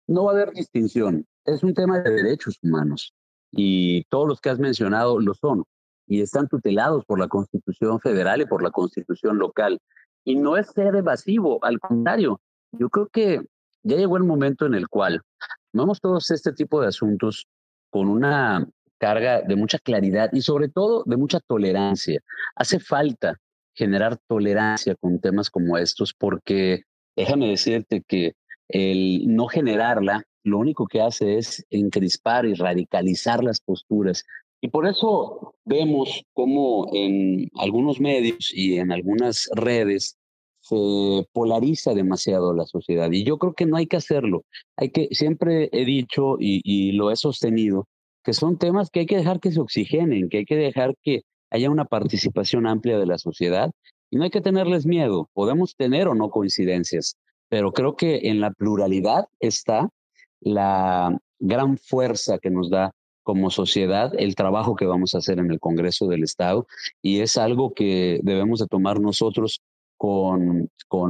[0.08, 1.26] no va a haber distinción.
[1.46, 3.14] Es un tema de derechos humanos
[3.52, 5.64] y todos los que has mencionado lo son
[6.08, 9.80] y están tutelados por la Constitución federal y por la Constitución local.
[10.26, 12.40] Y no es ser evasivo, al contrario,
[12.72, 13.42] yo creo que
[13.84, 15.22] ya llegó el momento en el cual
[15.74, 17.48] vemos todos este tipo de asuntos
[17.90, 22.22] con una carga de mucha claridad y sobre todo de mucha tolerancia.
[22.56, 23.40] Hace falta
[23.74, 26.84] generar tolerancia con temas como estos porque
[27.16, 28.34] déjame decirte que
[28.68, 34.26] el no generarla lo único que hace es encrispar y radicalizar las posturas.
[34.62, 40.19] Y por eso vemos cómo en algunos medios y en algunas redes
[41.34, 43.12] polariza demasiado la sociedad.
[43.12, 44.44] Y yo creo que no hay que hacerlo.
[44.78, 47.88] Hay que, siempre he dicho y, lo he sostenido,
[48.24, 51.22] que son temas que hay que dejar que se oxigenen, que hay que dejar que
[51.52, 53.72] haya una participación amplia de la sociedad
[54.12, 55.30] y no hay que tenerles miedo.
[55.34, 57.16] Podemos tener o no coincidencias,
[57.50, 59.90] pero creo que en la pluralidad está
[60.42, 62.92] la gran fuerza que nos da
[63.24, 66.66] como sociedad el trabajo que vamos a hacer en el Congreso del Estado
[67.02, 69.62] y es algo que debemos de tomar nosotros
[70.00, 70.70] con,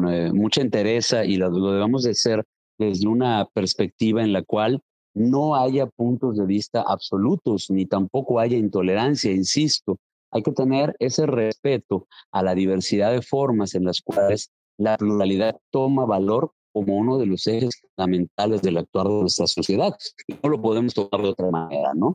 [0.09, 2.43] eh, mucha entereza y lo, lo debemos de hacer
[2.77, 4.81] desde una perspectiva en la cual
[5.13, 9.99] no haya puntos de vista absolutos ni tampoco haya intolerancia, insisto.
[10.31, 15.57] Hay que tener ese respeto a la diversidad de formas en las cuales la pluralidad
[15.71, 19.95] toma valor como uno de los ejes fundamentales del actuar de nuestra sociedad.
[20.43, 22.13] No lo podemos tomar de otra manera, ¿no?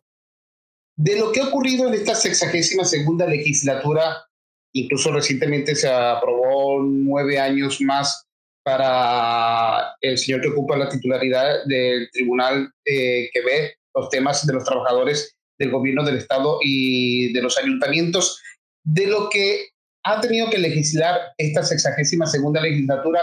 [0.97, 4.29] De lo que ha ocurrido en esta sexagésima segunda legislatura,
[4.75, 8.27] incluso recientemente se aprobó nueve años más
[8.65, 14.55] para el señor que ocupa la titularidad del tribunal eh, que ve los temas de
[14.55, 18.43] los trabajadores del gobierno del Estado y de los ayuntamientos.
[18.83, 19.69] De lo que
[20.05, 23.21] ha tenido que legislar esta sexagésima segunda legislatura,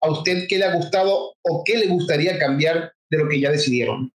[0.00, 3.50] ¿a usted qué le ha gustado o qué le gustaría cambiar de lo que ya
[3.50, 4.10] decidieron?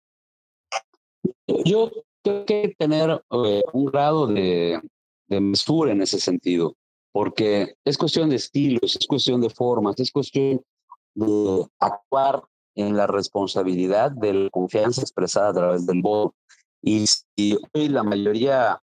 [1.65, 1.91] Yo
[2.23, 4.81] tengo que tener eh, un grado de,
[5.29, 6.77] de mesura en ese sentido
[7.19, 10.63] porque es cuestión de estilos, es cuestión de formas, es cuestión
[11.17, 12.45] de actuar
[12.77, 16.37] en la responsabilidad de la confianza expresada a través del voto.
[16.81, 18.81] Y si hoy la mayoría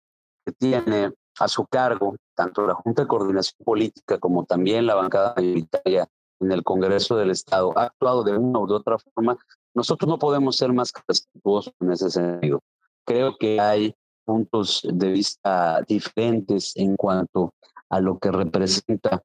[0.46, 5.34] que tiene a su cargo, tanto la Junta de Coordinación Política como también la bancada
[5.36, 6.08] mayoritaria
[6.40, 9.40] en el Congreso del Estado, ha actuado de una u otra forma,
[9.74, 12.62] nosotros no podemos ser más respetuosos en ese sentido.
[13.08, 17.56] Creo que hay puntos de vista diferentes en cuanto
[17.90, 19.24] a lo que representa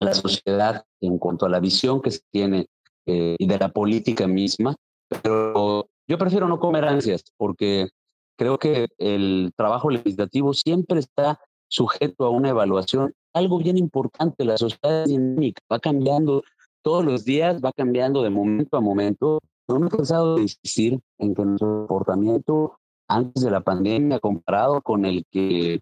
[0.00, 2.66] la sociedad en cuanto a la visión que se tiene
[3.06, 4.74] eh, de la política misma,
[5.22, 7.88] pero yo prefiero no comer ansias porque
[8.36, 13.12] creo que el trabajo legislativo siempre está sujeto a una evaluación.
[13.32, 16.42] Algo bien importante, la sociedad dinámica, va cambiando
[16.82, 19.40] todos los días, va cambiando de momento a momento.
[19.68, 24.80] No me he cansado de insistir en que nuestro comportamiento antes de la pandemia comparado
[24.82, 25.80] con el que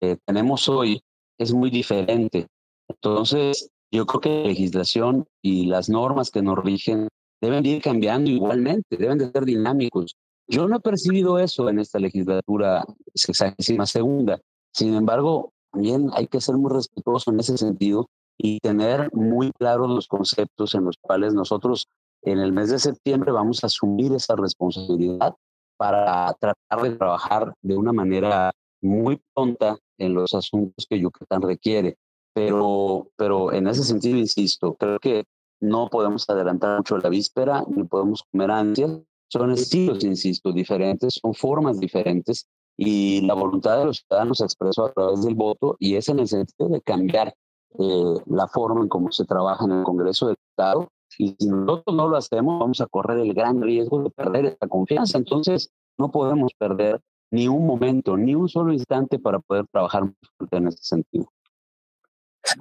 [0.00, 1.02] eh, tenemos hoy
[1.42, 2.46] es muy diferente.
[2.88, 7.08] Entonces, yo creo que la legislación y las normas que nos rigen
[7.40, 10.14] deben ir cambiando igualmente, deben de ser dinámicos.
[10.48, 14.40] Yo no he percibido eso en esta legislatura sexagésima segunda.
[14.72, 18.06] Sin embargo, también hay que ser muy respetuoso en ese sentido
[18.38, 21.86] y tener muy claros los conceptos en los cuales nosotros
[22.22, 25.34] en el mes de septiembre vamos a asumir esa responsabilidad
[25.76, 31.96] para tratar de trabajar de una manera muy pronta en los asuntos que Yucatán requiere.
[32.34, 35.24] Pero, pero en ese sentido, insisto, creo que
[35.60, 38.98] no podemos adelantar mucho la víspera, ni podemos comer ansias.
[39.28, 44.86] Son estilos, insisto, diferentes, son formas diferentes y la voluntad de los ciudadanos se expresó
[44.86, 47.34] a través del voto y es en el sentido de cambiar
[47.78, 50.88] eh, la forma en cómo se trabaja en el Congreso del Estado.
[51.18, 54.66] Y si nosotros no lo hacemos, vamos a correr el gran riesgo de perder esta
[54.66, 55.18] confianza.
[55.18, 57.00] Entonces, no podemos perder
[57.32, 60.04] ni un momento, ni un solo instante para poder trabajar
[60.50, 61.32] en ese sentido.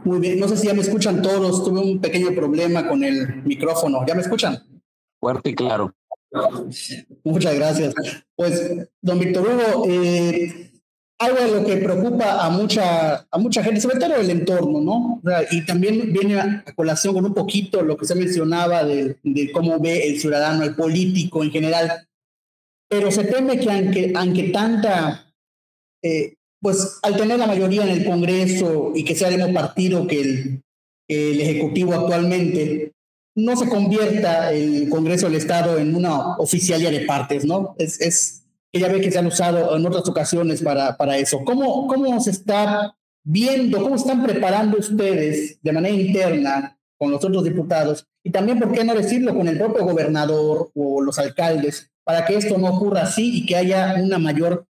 [0.06, 3.44] Muy bien, no sé si ya me escuchan todos, tuve un pequeño problema con el
[3.44, 4.58] micrófono, ¿ya me escuchan?
[5.20, 5.94] Fuerte y claro.
[7.26, 7.94] Muchas gracias.
[8.36, 10.72] Pues, don Víctor Hugo, eh,
[11.20, 15.22] algo de lo que preocupa a mucha, a mucha gente, sobre todo el entorno, ¿no?
[15.52, 19.80] y también viene a colación con un poquito lo que se mencionaba de, de cómo
[19.80, 22.08] ve el ciudadano, el político en general
[22.92, 25.34] pero se teme que aunque, aunque tanta,
[26.04, 30.06] eh, pues al tener la mayoría en el Congreso y que sea el mismo partido
[30.06, 30.64] que el,
[31.08, 32.92] el Ejecutivo actualmente,
[33.34, 37.76] no se convierta el Congreso del Estado en una oficialía de partes, ¿no?
[37.78, 41.44] Es, es ya ve que se han usado en otras ocasiones para, para eso.
[41.46, 47.46] ¿Cómo, ¿Cómo se está viendo, cómo están preparando ustedes de manera interna con los otros
[47.46, 52.26] diputados y también, ¿por qué no decirlo, con el propio gobernador o los alcaldes para
[52.26, 54.66] que esto no ocurra así y que haya una mayor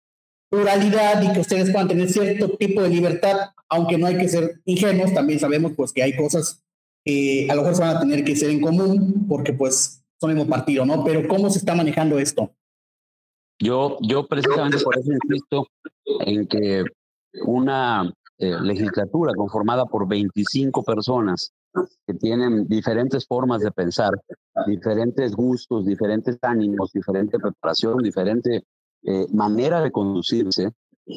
[0.49, 4.59] pluralidad y que ustedes puedan tener cierto tipo de libertad, aunque no hay que ser
[4.65, 6.61] ingenuos, también sabemos pues que hay cosas
[7.05, 10.31] que a lo mejor se van a tener que ser en común, porque pues son
[10.31, 11.03] el mismo partido, ¿no?
[11.03, 12.51] Pero ¿cómo se está manejando esto?
[13.59, 15.67] Yo, yo precisamente por eso insisto
[16.25, 16.83] en que
[17.45, 21.53] una eh, legislatura conformada por 25 personas
[22.05, 24.11] que tienen diferentes formas de pensar,
[24.67, 28.65] diferentes gustos, diferentes ánimos, diferente preparación, diferente
[29.03, 30.71] eh, manera de conducirse,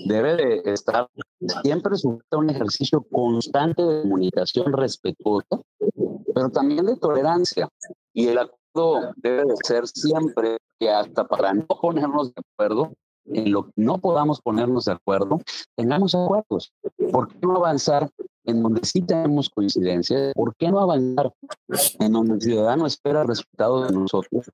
[0.06, 1.08] debe de estar
[1.62, 5.60] siempre sujeto a un ejercicio constante de comunicación respetuosa,
[6.34, 7.68] pero también de tolerancia.
[8.12, 12.92] Y el acuerdo debe de ser siempre que hasta para no ponernos de acuerdo,
[13.26, 15.40] en lo que no podamos ponernos de acuerdo,
[15.76, 16.72] tengamos acuerdos.
[17.12, 18.10] ¿Por qué no avanzar
[18.44, 20.32] en donde sí tenemos coincidencias?
[20.34, 21.32] ¿Por qué no avanzar
[22.00, 24.50] en donde el ciudadano espera el resultado de nosotros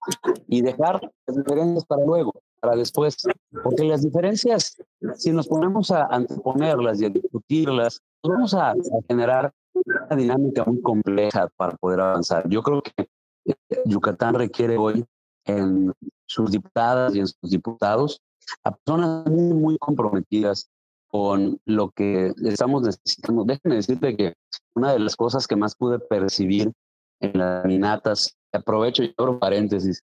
[0.47, 3.17] y dejar las diferencias para luego, para después?
[3.63, 4.77] Porque las diferencias,
[5.17, 8.77] si nos ponemos a anteponerlas y a discutirlas, vamos a, a
[9.09, 12.49] generar una dinámica muy compleja para poder avanzar.
[12.49, 13.09] Yo creo que
[13.47, 13.55] eh,
[13.85, 15.05] Yucatán requiere hoy
[15.47, 15.93] en
[16.27, 18.21] sus diputadas y en sus diputados
[18.65, 20.71] a personas muy, muy comprometidas
[21.09, 23.45] con lo que estamos necesitando.
[23.45, 24.35] Déjenme decirte que
[24.75, 26.73] una de las cosas que más pude percibir
[27.21, 30.03] en las caminatas, aprovecho y abro paréntesis,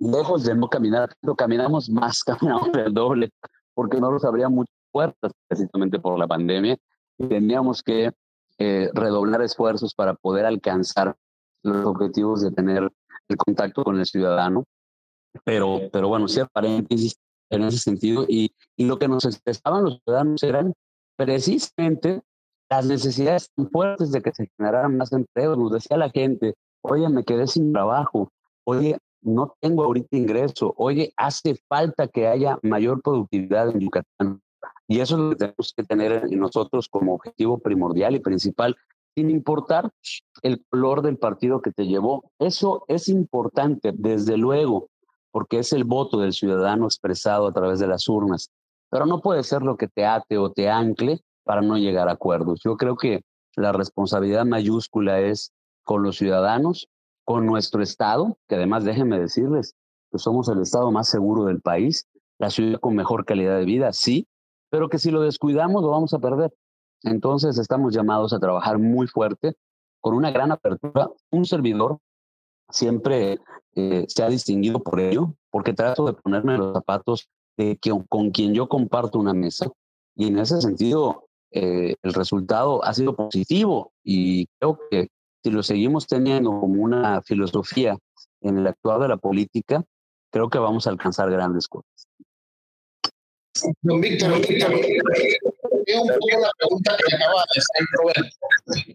[0.00, 3.30] lejos de no caminar, pero caminamos más, caminamos el doble,
[3.74, 6.76] porque no nos abrían muchas puertas precisamente por la pandemia
[7.18, 8.12] y teníamos que
[8.58, 11.16] eh, redoblar esfuerzos para poder alcanzar
[11.62, 12.90] los objetivos de tener
[13.28, 14.64] el contacto con el ciudadano.
[15.44, 17.16] Pero, pero bueno, cierto paréntesis,
[17.50, 18.24] en ese sentido.
[18.28, 20.74] Y, y lo que nos expresaban los ciudadanos eran
[21.16, 22.22] precisamente
[22.70, 25.58] las necesidades fuertes de que se generaran más empleos.
[25.58, 28.30] Nos decía la gente, oye, me quedé sin trabajo,
[28.64, 34.40] oye, no tengo ahorita ingreso, oye, hace falta que haya mayor productividad en Yucatán.
[34.86, 38.76] Y eso es lo que tenemos que tener nosotros como objetivo primordial y principal,
[39.14, 39.90] sin importar
[40.42, 42.30] el color del partido que te llevó.
[42.38, 44.88] Eso es importante, desde luego,
[45.38, 48.50] porque es el voto del ciudadano expresado a través de las urnas.
[48.90, 52.14] Pero no puede ser lo que te ate o te ancle para no llegar a
[52.14, 52.58] acuerdos.
[52.64, 53.22] Yo creo que
[53.54, 55.52] la responsabilidad mayúscula es
[55.84, 56.88] con los ciudadanos,
[57.24, 59.76] con nuestro Estado, que además déjenme decirles
[60.10, 62.08] que somos el Estado más seguro del país,
[62.40, 64.26] la ciudad con mejor calidad de vida, sí,
[64.70, 66.52] pero que si lo descuidamos lo vamos a perder.
[67.04, 69.54] Entonces estamos llamados a trabajar muy fuerte,
[70.00, 71.08] con una gran apertura.
[71.30, 71.98] Un servidor
[72.70, 73.38] siempre
[73.74, 77.78] eh, se ha distinguido por ello, porque trato de ponerme los zapatos de
[78.08, 79.68] con quien yo comparto una mesa.
[80.14, 85.08] Y en ese sentido, eh, el resultado ha sido positivo y creo que
[85.42, 87.96] si lo seguimos teniendo como una filosofía
[88.42, 89.82] en el actuar de la política,
[90.30, 92.06] creo que vamos a alcanzar grandes cosas.
[93.82, 94.52] Don Víctor, un poco
[96.40, 98.36] la pregunta que acaba de hacer Roberto.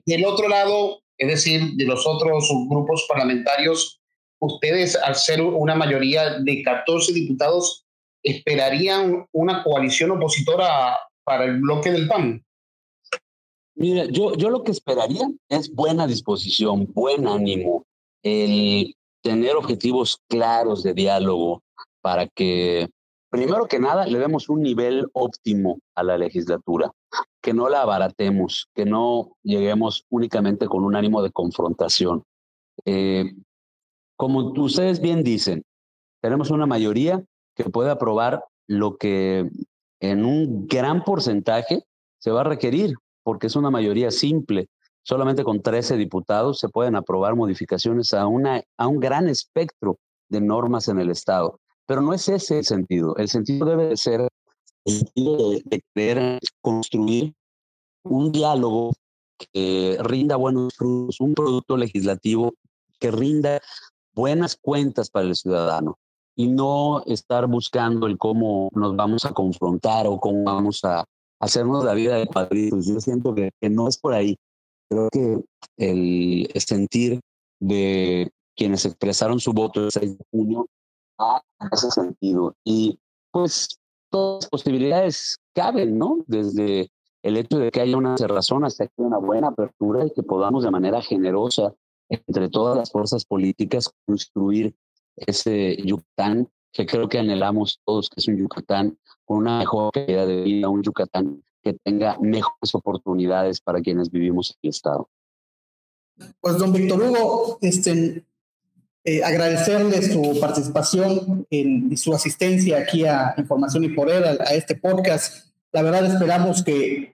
[0.06, 4.02] Del otro lado, es decir, de los otros grupos parlamentarios,
[4.40, 7.86] ustedes, al ser una mayoría de 14 diputados,
[8.24, 12.44] esperarían una coalición opositora para el bloque del PAN?
[13.76, 17.86] Mira, yo, yo lo que esperaría es buena disposición, buen ánimo,
[18.22, 21.64] el tener objetivos claros de diálogo
[22.02, 22.90] para que,
[23.34, 26.92] primero que nada, le demos un nivel óptimo a la legislatura,
[27.42, 32.24] que no la abaratemos, que no lleguemos únicamente con un ánimo de confrontación.
[32.86, 33.34] Eh,
[34.16, 35.64] como ustedes bien dicen,
[36.22, 37.24] tenemos una mayoría
[37.56, 39.50] que puede aprobar lo que
[40.00, 41.86] en un gran porcentaje
[42.20, 42.94] se va a requerir,
[43.24, 44.68] porque es una mayoría simple.
[45.02, 49.98] Solamente con 13 diputados se pueden aprobar modificaciones a, una, a un gran espectro
[50.30, 51.60] de normas en el Estado.
[51.86, 53.16] Pero no es ese el sentido.
[53.18, 54.28] El sentido debe ser
[54.86, 57.34] el sentido de, de querer construir
[58.04, 58.94] un diálogo
[59.38, 62.54] que rinda buenos frutos, un producto legislativo
[63.00, 63.60] que rinda
[64.14, 65.98] buenas cuentas para el ciudadano
[66.36, 71.06] y no estar buscando el cómo nos vamos a confrontar o cómo vamos a
[71.40, 72.86] hacernos la vida de cuadritos.
[72.86, 74.38] Yo siento que, no es por ahí.
[74.90, 75.44] Creo que
[75.78, 77.20] el, sentir
[77.60, 80.68] de quienes expresaron su voto el 6 de junio
[81.20, 82.56] en ese sentido.
[82.64, 83.00] Y
[83.32, 86.24] pues todas las posibilidades caben, ¿no?
[86.28, 86.92] Desde
[87.24, 90.24] el hecho de que haya una cerrazón hasta que haya una buena apertura y que
[90.24, 91.74] podamos de manera generosa
[92.10, 94.76] entre todas las fuerzas políticas construir
[95.16, 100.28] ese Yucatán que creo que anhelamos todos, que es un Yucatán con una mejor calidad
[100.28, 105.10] de vida, un Yucatán que tenga mejores oportunidades para quienes vivimos en el Estado.
[106.42, 108.26] Pues don Víctor Hugo, este,
[109.06, 115.48] eh, agradecerle su participación y su asistencia aquí a Información y Poder, a este podcast.
[115.72, 117.14] La verdad esperamos que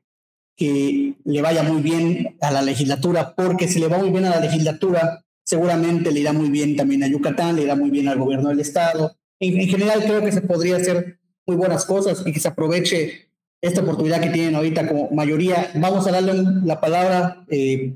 [0.60, 4.32] que le vaya muy bien a la legislatura, porque si le va muy bien a
[4.32, 8.20] la legislatura, seguramente le irá muy bien también a Yucatán, le irá muy bien al
[8.20, 9.16] gobierno del estado.
[9.40, 11.18] En, general creo que se podría hacer
[11.48, 13.30] muy buenas cosas y que se aproveche
[13.62, 15.72] esta oportunidad que tienen ahorita como mayoría.
[15.76, 16.34] Vamos a darle
[16.66, 17.96] la palabra eh,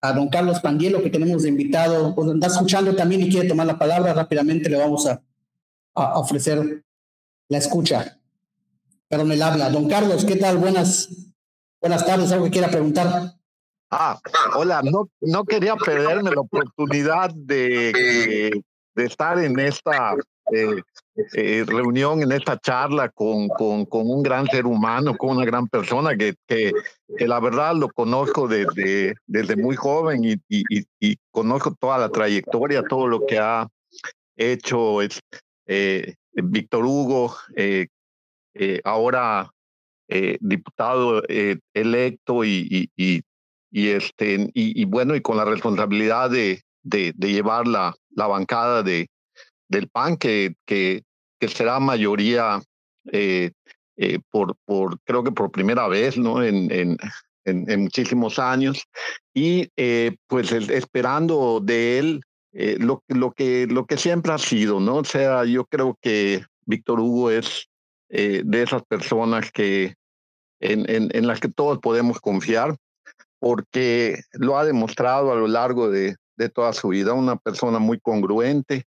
[0.00, 3.66] a don Carlos Pandielo, que tenemos de invitado, pues está escuchando también y quiere tomar
[3.66, 5.22] la palabra, rápidamente le vamos a,
[5.94, 6.84] a ofrecer
[7.48, 8.18] la escucha.
[9.08, 9.70] Perdón, el habla.
[9.70, 10.58] Don Carlos, ¿qué tal?
[10.58, 11.08] Buenas,
[11.80, 12.32] buenas tardes.
[12.32, 13.34] ¿Algo que quiera preguntar?
[13.90, 14.18] Ah,
[14.56, 18.50] hola, no, no quería perderme la oportunidad de,
[18.94, 20.16] de estar en esta
[20.52, 20.82] eh,
[21.34, 25.66] eh, reunión, en esta charla con, con, con, un gran ser humano, con una gran
[25.68, 26.34] persona que,
[27.18, 33.06] la verdad lo conozco desde, desde muy joven y, y, conozco toda la trayectoria, todo
[33.06, 33.66] lo que ha
[34.36, 35.00] hecho
[35.66, 37.86] eh, Víctor Hugo, eh,
[38.54, 39.50] eh, ahora
[40.40, 41.20] diputado
[41.74, 43.22] electo y, y,
[43.72, 49.08] este, y, bueno, y con la responsabilidad de, de, llevar la, la, bancada de,
[49.68, 50.54] del PAN, que,
[51.38, 52.60] que será mayoría
[54.30, 56.42] por, por, creo que por primera vez, ¿no?
[56.42, 56.96] En, en,
[57.44, 58.84] en, muchísimos años.
[59.34, 59.68] Y
[60.26, 62.20] pues esperando de él
[62.52, 64.96] lo, lo, que, lo que siempre ha sido, ¿no?
[64.96, 67.68] O sea, yo creo que Víctor Hugo es
[68.08, 69.94] eh, de esas personas que
[70.60, 72.76] en, en, en, las que todos podemos confiar,
[73.40, 77.98] porque lo ha demostrado a lo largo de, de toda su vida, una persona muy
[77.98, 78.84] congruente,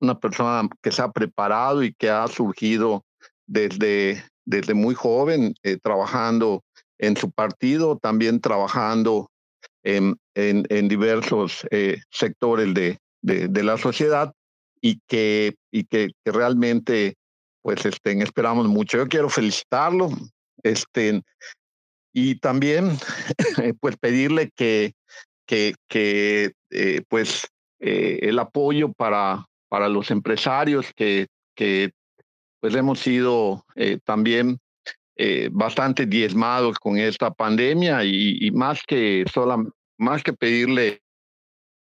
[0.00, 3.04] una persona que se ha preparado y que ha surgido
[3.46, 6.62] desde, desde muy joven, eh, trabajando
[6.98, 9.30] en su partido, también trabajando
[9.82, 14.32] en, en, diversos eh, sectores de, de, la sociedad
[14.80, 17.14] y que, y que, realmente
[17.62, 18.98] pues este, esperamos mucho.
[18.98, 20.08] Yo quiero felicitarlo
[20.62, 21.22] este,
[22.12, 22.98] y también
[23.80, 24.94] pues pedirle que,
[25.46, 27.46] que, que eh, pues
[27.78, 31.92] el apoyo para, para los empresarios que, que
[32.60, 34.58] pues hemos sido eh, también
[35.18, 39.56] eh, bastante diezmados con esta pandemia y, más que sola,
[39.96, 41.00] más que pedirle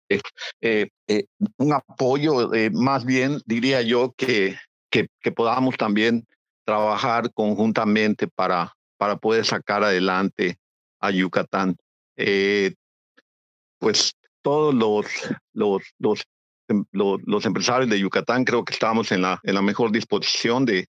[0.08, 1.26] eh, eh,
[1.58, 4.56] un apoyo, más bien diría yo que
[4.92, 6.28] que, que podamos también
[6.64, 10.60] trabajar conjuntamente para, para poder sacar adelante
[11.00, 11.76] a Yucatán.
[13.80, 14.14] Pues
[14.44, 15.08] todos los,
[15.54, 16.24] los, los,
[16.68, 20.66] em, los, los, empresarios de Yucatán creo que estamos en la, en la mejor disposición
[20.66, 20.88] de,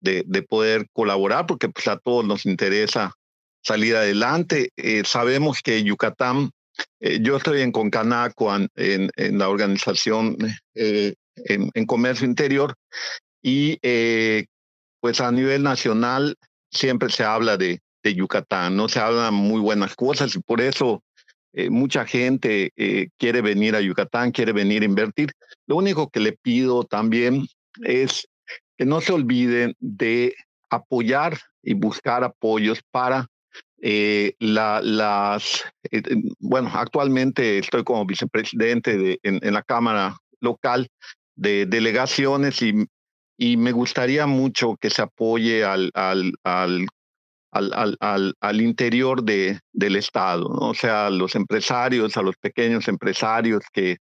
[0.00, 3.12] de, de poder colaborar porque pues, a todos nos interesa
[3.62, 4.70] salir adelante.
[4.76, 6.50] Eh, sabemos que Yucatán,
[7.00, 10.36] eh, yo estoy en Concanaco, en, en, en la organización
[10.74, 12.74] eh, en, en, comercio interior,
[13.42, 14.46] y eh,
[15.00, 16.36] pues a nivel nacional
[16.70, 21.02] siempre se habla de, de, Yucatán, no se hablan muy buenas cosas y por eso
[21.58, 25.32] eh, mucha gente eh, quiere venir a Yucatán, quiere venir a invertir.
[25.66, 27.48] Lo único que le pido también
[27.82, 28.28] es
[28.76, 30.36] que no se olviden de
[30.70, 33.26] apoyar y buscar apoyos para
[33.82, 35.64] eh, la, las,
[36.38, 40.86] bueno, actualmente estoy como vicepresidente de, en, la Cámara local
[41.34, 45.90] de delegaciones y me gustaría mucho que se apoye al,
[47.50, 50.70] al, al, al interior de, del Estado, ¿no?
[50.70, 53.98] o sea, a los empresarios, a los pequeños empresarios que,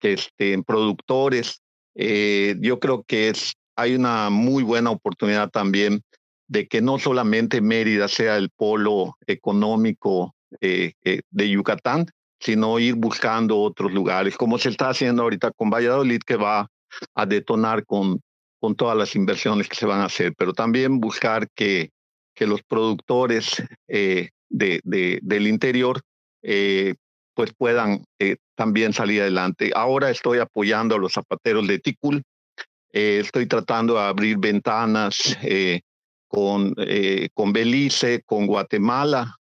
[0.00, 1.60] que estén productores.
[1.94, 6.02] Eh, yo creo que es, hay una muy buena oportunidad también
[6.48, 12.06] de que no solamente Mérida sea el polo económico eh, eh, de Yucatán,
[12.40, 16.68] sino ir buscando otros lugares, como se está haciendo ahorita con Valladolid, que va
[17.14, 18.20] a detonar con
[18.60, 21.90] con todas las inversiones que se van a hacer, pero también buscar que,
[22.38, 26.00] que los productores eh, de, de, del interior
[26.42, 26.94] eh,
[27.34, 29.72] pues puedan eh, también salir adelante.
[29.74, 32.22] Ahora estoy apoyando a los zapateros de Ticul,
[32.92, 35.36] estoy tratando de abrir ventanas
[36.26, 36.74] con,
[37.34, 39.36] con Belice, con Guatemala,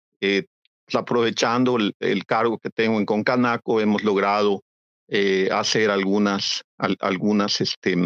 [0.92, 4.62] aprovechando el, cargo que tengo en Concanaco, hemos logrado
[5.52, 7.96] hacer algunas, al, algunas este,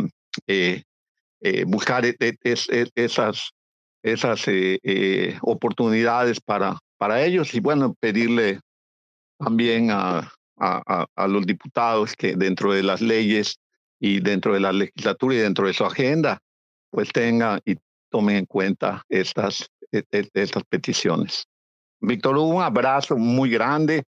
[1.67, 3.51] buscar e, e, es, es, esas,
[4.03, 8.61] esas eh, eh, oportunidades para, para ellos y bueno, pedirle
[9.39, 13.59] también a, a, a, los diputados que dentro de las leyes
[13.99, 16.39] y dentro de la legislatura y dentro de su agenda,
[16.91, 17.77] pues tengan y
[18.11, 20.03] tomen en cuenta estas, e,
[20.35, 21.47] estas peticiones.
[22.01, 24.05] Víctor, un abrazo muy grande,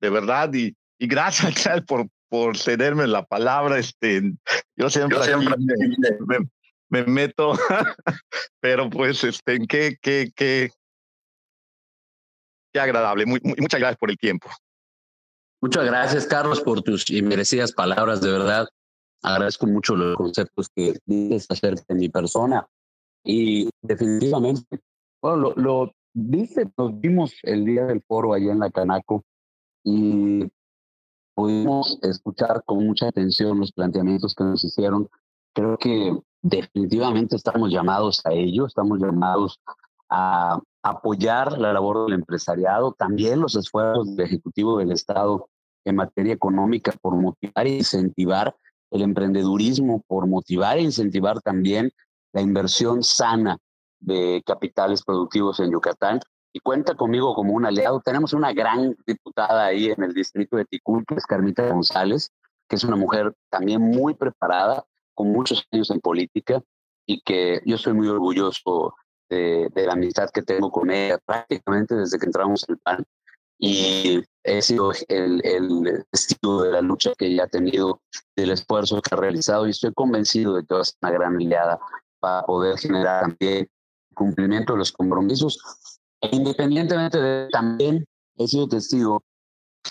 [0.00, 1.54] de verdad, y, y gracias
[1.86, 3.78] por, por cederme la palabra.
[3.78, 4.32] Este,
[4.76, 6.48] yo siempre, yo siempre me, me,
[6.92, 7.52] me meto,
[8.60, 10.70] pero pues, este, qué, qué, qué,
[12.72, 13.24] qué agradable.
[13.24, 14.50] Muy, muchas gracias por el tiempo.
[15.62, 18.68] Muchas gracias, Carlos, por tus inmerecidas palabras, de verdad.
[19.22, 22.66] Agradezco mucho los conceptos que dices acerca de mi persona.
[23.24, 24.80] Y definitivamente,
[25.22, 29.24] bueno, lo, lo dice, nos vimos el día del foro allá en la Canaco
[29.82, 30.44] y
[31.34, 35.08] pudimos escuchar con mucha atención los planteamientos que nos hicieron.
[35.54, 39.60] Creo que definitivamente estamos llamados a ello, estamos llamados
[40.08, 45.48] a apoyar la labor del empresariado, también los esfuerzos del Ejecutivo del Estado
[45.84, 48.54] en materia económica por motivar e incentivar
[48.90, 51.90] el emprendedurismo, por motivar e incentivar también
[52.32, 53.58] la inversión sana
[54.00, 56.20] de capitales productivos en Yucatán
[56.52, 58.00] y cuenta conmigo como un aliado.
[58.00, 62.30] Tenemos una gran diputada ahí en el distrito de Ticul, que es Carmita González,
[62.68, 64.84] que es una mujer también muy preparada,
[65.14, 66.62] con muchos años en política
[67.06, 68.94] y que yo soy muy orgulloso
[69.28, 73.04] de, la amistad que tengo con ella prácticamente desde que entramos el PAN
[73.58, 78.02] y he sido el, el testigo de la lucha que ella ha tenido,
[78.36, 81.36] del esfuerzo que ha realizado y estoy convencido de que va a ser una gran
[81.36, 81.80] aliada
[82.18, 83.68] para poder generar también
[84.14, 85.58] cumplimiento de los compromisos.
[86.20, 88.04] E independientemente de también
[88.36, 89.22] he sido testigo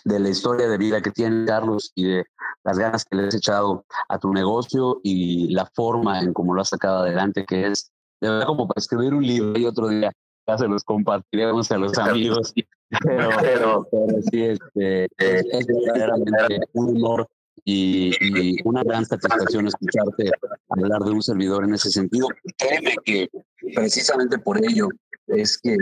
[0.06, 2.26] de la historia de vida que tiene Carlos y de
[2.64, 6.62] las ganas que le has echado a tu negocio y la forma en cómo lo
[6.62, 7.92] has sacado adelante, que es
[8.22, 10.12] de verdad como para escribir un libro y otro día
[10.48, 12.54] ya se los compartiremos a los amigos.
[13.06, 17.26] Pero, pero, pero sí, este, es verdaderamente un honor
[17.64, 20.30] y, una gran satisfacción escucharte
[20.68, 22.28] hablar de un servidor en ese sentido.
[22.58, 23.30] Créeme que
[23.74, 24.90] precisamente por ello
[25.28, 25.78] es que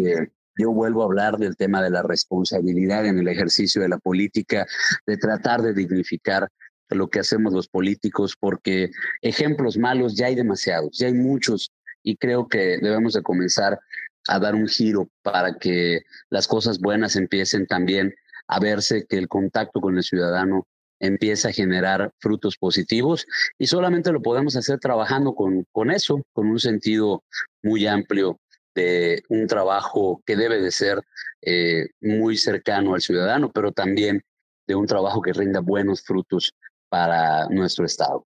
[0.57, 4.67] yo vuelvo a hablar del tema de la responsabilidad en el ejercicio de la política,
[5.07, 6.47] de tratar de dignificar
[6.89, 11.71] lo que hacemos los políticos, porque ejemplos malos ya hay demasiados, ya hay muchos,
[12.03, 13.79] y creo que debemos de comenzar
[14.27, 18.13] a dar un giro para que las cosas buenas empiecen también
[18.47, 20.67] a verse, que el contacto con el ciudadano
[20.99, 23.25] empieza a generar frutos positivos
[23.57, 27.23] y solamente lo podemos hacer trabajando con, con eso, con un sentido
[27.63, 28.39] muy amplio
[28.75, 31.01] de un trabajo que debe de ser
[31.41, 34.23] eh, muy cercano al ciudadano, pero también
[34.67, 36.53] de un trabajo que rinda buenos frutos
[36.89, 38.25] para nuestro Estado.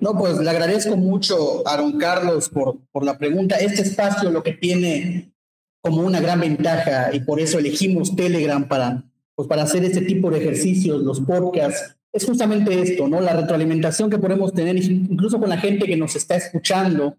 [0.00, 3.56] No, pues le agradezco mucho a don Carlos por, por la pregunta.
[3.56, 5.32] Este espacio lo que tiene
[5.80, 10.30] como una gran ventaja y por eso elegimos Telegram para, pues para hacer este tipo
[10.30, 13.20] de ejercicios, los podcasts, es justamente esto, ¿no?
[13.20, 17.16] La retroalimentación que podemos tener incluso con la gente que nos está escuchando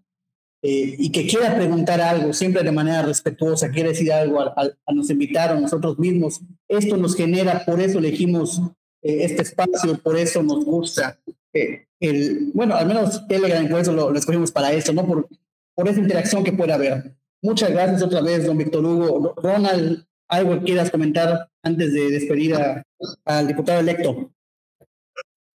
[0.62, 4.92] eh, y que quiera preguntar algo, siempre de manera respetuosa, quiere decir algo a, a,
[4.92, 6.40] nos invitar a nosotros mismos.
[6.68, 8.60] Esto nos genera, por eso elegimos
[9.02, 11.18] eh, este espacio, por eso nos gusta.
[11.52, 15.06] Eh, el, bueno, al menos Telegram, por eso lo, escogimos para eso, ¿no?
[15.06, 15.28] Por,
[15.74, 17.14] por esa interacción que puede haber.
[17.42, 19.34] Muchas gracias otra vez, don Víctor Hugo.
[19.36, 22.56] Ronald, algo que quieras comentar antes de despedir
[23.24, 24.30] al diputado electo.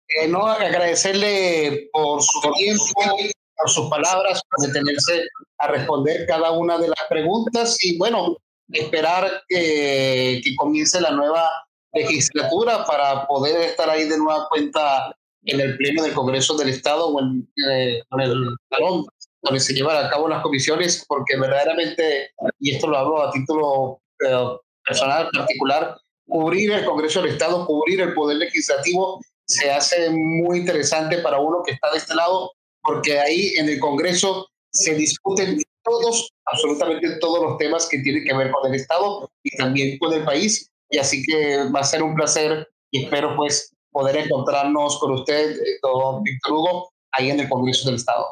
[0.08, 3.18] Eh, no, agradecerle por su tiempo,
[3.58, 5.26] por sus palabras, por detenerse
[5.58, 8.38] a responder cada una de las preguntas y bueno,
[8.70, 11.50] esperar que, que comience la nueva
[11.94, 15.16] legislatura para poder estar ahí de nueva cuenta
[15.46, 19.06] en el Pleno del Congreso del Estado o en, eh, el salón
[19.42, 24.02] donde se llevan a cabo las comisiones, porque verdaderamente, y esto lo hablo a título
[24.26, 30.60] eh, personal, particular, cubrir el Congreso del Estado, cubrir el Poder Legislativo, se hace muy
[30.60, 35.62] interesante para uno que está de este lado, porque ahí en el Congreso se discuten
[35.84, 40.14] todos, absolutamente todos los temas que tienen que ver con el Estado y también con
[40.14, 40.72] el país.
[40.94, 45.58] Y así que va a ser un placer y espero pues poder encontrarnos con usted,
[45.82, 48.28] don Víctor Hugo, ahí en el Congreso del Estado.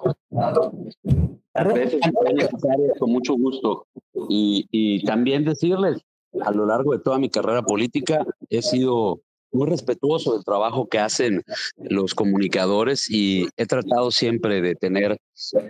[2.99, 3.88] Con mucho gusto.
[4.30, 6.03] Y, y también decirles,
[6.45, 10.99] a lo largo de toda mi carrera política, he sido muy respetuoso del trabajo que
[10.99, 11.41] hacen
[11.78, 15.18] los comunicadores y he tratado siempre de tener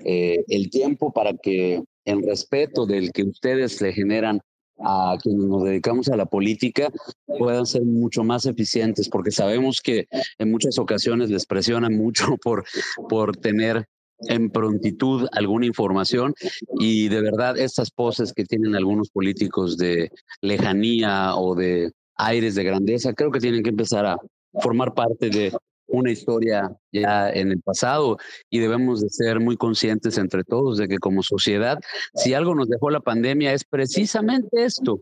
[0.04, 4.42] eh, el tiempo para que en respeto del que ustedes le generan
[4.84, 6.90] a quienes nos dedicamos a la política
[7.38, 10.08] puedan ser mucho más eficientes, porque sabemos que
[10.38, 12.66] en muchas ocasiones les presionan mucho por,
[13.10, 13.86] por tener
[14.28, 16.34] en prontitud alguna información.
[16.80, 20.12] Y de verdad estas poses que tienen algunos políticos de
[20.42, 24.18] lejanía o de aires de grandeza, creo que tienen que empezar a
[24.62, 25.52] formar parte de
[25.92, 28.18] una historia ya en el pasado
[28.50, 31.80] y debemos de ser muy conscientes entre todos de que como sociedad,
[32.16, 35.02] si algo nos dejó la pandemia es precisamente esto,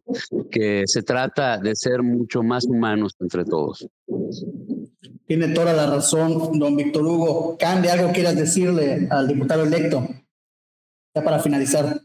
[0.51, 3.87] que se trata de ser mucho más humanos entre todos.
[5.25, 7.57] Tiene toda la razón, don Víctor Hugo.
[7.57, 10.07] Cande, algo quieras decirle al diputado electo,
[11.15, 12.01] ya para finalizar.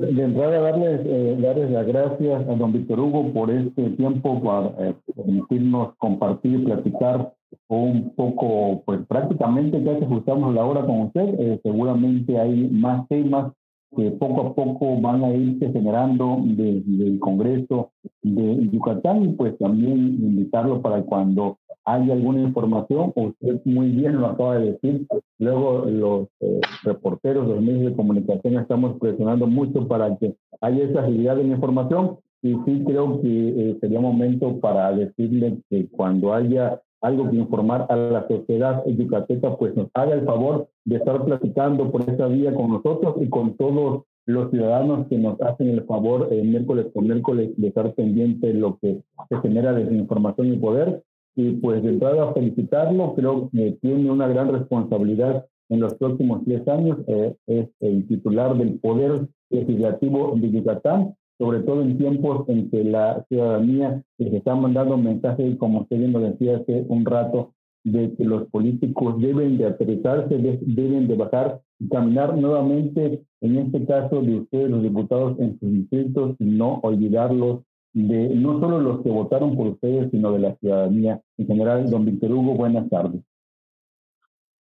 [0.00, 4.68] De entrada, darles, eh, darles las gracias a don Víctor Hugo por este tiempo, para
[4.78, 7.34] eh, permitirnos compartir, platicar
[7.68, 11.34] un poco, pues prácticamente ya que ajustamos la hora con usted.
[11.38, 13.52] Eh, seguramente hay más temas
[13.96, 17.90] que poco a poco van a irse generando desde el Congreso
[18.22, 24.28] de Yucatán y pues también invitarlo para cuando haya alguna información, usted muy bien lo
[24.28, 25.06] acaba de decir,
[25.38, 31.00] luego los eh, reporteros, los medios de comunicación estamos presionando mucho para que haya esa
[31.00, 36.32] agilidad de la información y sí creo que eh, sería momento para decirle que cuando
[36.32, 41.24] haya algo que informar a la sociedad yucateca, pues nos haga el favor de estar
[41.24, 45.84] platicando por esa vía con nosotros y con todos los ciudadanos que nos hacen el
[45.84, 50.58] favor eh, miércoles con miércoles de estar pendiente de lo que se genera desinformación y
[50.58, 51.02] poder.
[51.36, 56.68] Y pues de entrada felicitarlo, creo que tiene una gran responsabilidad en los próximos 10
[56.68, 62.70] años, eh, es el titular del Poder Legislativo de Yucatán sobre todo en tiempos en
[62.70, 67.54] que la ciudadanía se está mandando mensajes, como usted bien lo decía hace un rato,
[67.82, 73.86] de que los políticos deben de aterrizarse, deben de bajar y caminar nuevamente, en este
[73.86, 77.62] caso de ustedes, los diputados en sus distritos, y no olvidarlos
[77.94, 81.88] de no solo los que votaron por ustedes, sino de la ciudadanía en general.
[81.88, 83.22] Don Víctor Hugo, buenas tardes.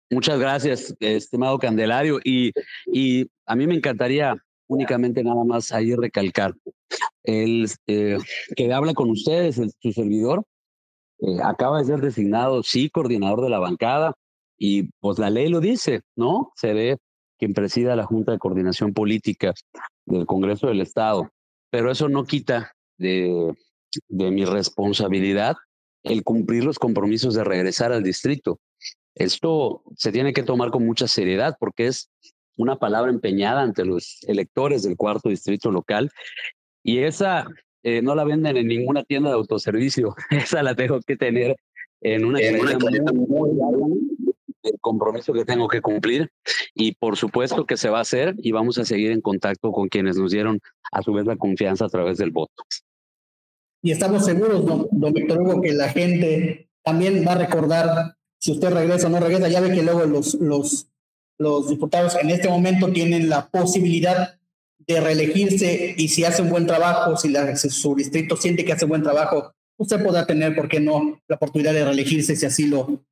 [0.10, 2.20] Muchas gracias, estimado Candelario.
[2.24, 2.54] Y,
[2.88, 6.54] y a mí me encantaría únicamente nada más ahí recalcar.
[7.24, 8.18] El eh,
[8.56, 10.46] que habla con ustedes, su servidor,
[11.20, 14.14] eh, acaba de ser designado, sí, coordinador de la bancada,
[14.58, 16.52] y pues la ley lo dice, ¿no?
[16.56, 16.98] Se ve
[17.38, 19.54] quien presida la Junta de Coordinación Política
[20.06, 21.30] del Congreso del Estado.
[21.72, 23.54] Pero eso no quita de,
[24.08, 25.56] de mi responsabilidad
[26.04, 28.60] el cumplir los compromisos de regresar al distrito.
[29.16, 32.10] Esto se tiene que tomar con mucha seriedad porque es
[32.60, 36.12] una palabra empeñada ante los electores del cuarto distrito local
[36.84, 37.48] y esa
[37.84, 41.56] eh, no la venden en ninguna tienda de autoservicio, esa la tengo que tener
[42.02, 42.58] en una, en
[43.28, 43.52] muy,
[44.64, 46.30] el compromiso que tengo que cumplir
[46.76, 49.88] y por supuesto que se va a hacer y vamos a seguir en contacto con
[49.88, 50.60] quienes nos dieron
[50.92, 52.64] a su vez la confianza a través del voto.
[53.82, 58.52] Y estamos seguros, don, don Víctor Hugo, que la gente también va a recordar si
[58.52, 59.48] usted regresa o no regresa.
[59.48, 60.90] Ya ve que luego los, los
[61.40, 64.36] los diputados en este momento tienen la posibilidad
[64.78, 67.34] de reelegirse y si hacen buen trabajo, si,
[67.70, 71.74] su distrito siente que hace buen trabajo, usted podrá tener, ¿por qué no?, la oportunidad
[71.74, 73.04] de reelegirse si así lo,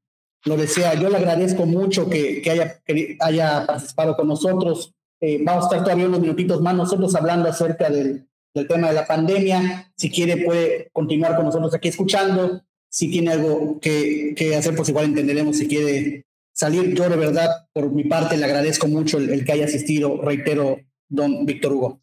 [0.44, 0.94] lo desea.
[0.96, 2.82] Yo le agradezco mucho que, que, haya,
[3.20, 4.94] haya participado con nosotros.
[5.22, 8.94] Eh, vamos a estar todavía unos minutitos más nosotros hablando acerca del, del tema de
[8.94, 9.92] la pandemia.
[9.96, 12.62] Si quiere, puede continuar con nosotros aquí escuchando.
[12.90, 16.27] Si tiene algo que, que hacer, pues igual entenderemos si quiere
[16.58, 16.94] salir.
[16.96, 20.78] Yo de verdad, por mi parte, le agradezco mucho el, que haya asistido, reitero,
[21.08, 22.02] don Víctor Hugo.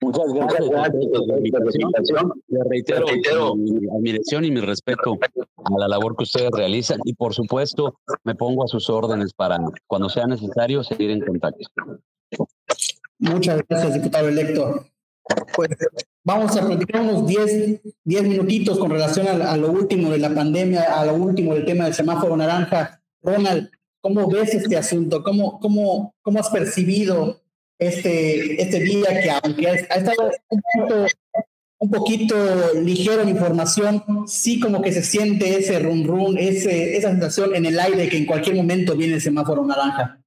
[0.00, 2.32] Muchas gracias, por la invitación.
[2.48, 5.16] Le reitero, reitero mi admiración y mi respeto
[5.56, 9.58] a la labor que ustedes realizan y por supuesto me pongo a sus órdenes para
[9.86, 11.64] cuando sea necesario seguir en contacto.
[13.18, 14.84] Muchas gracias, diputado electo.
[15.54, 15.70] Pues
[16.24, 20.34] vamos a platicar unos 10, 10 minutitos con relación a, a, lo último de la
[20.34, 23.70] pandemia, a lo último del tema del semáforo naranja Ronald,
[24.00, 25.22] ¿cómo ves este asunto?
[25.22, 27.40] ¿Cómo, cómo, cómo has percibido
[27.78, 30.30] este, este día que aunque ha, estado
[31.78, 32.36] un poquito,
[32.74, 37.66] ligero en información, sí como que se siente ese run run, ese, esa sensación en
[37.66, 40.22] el aire que en cualquier momento viene el semáforo naranja?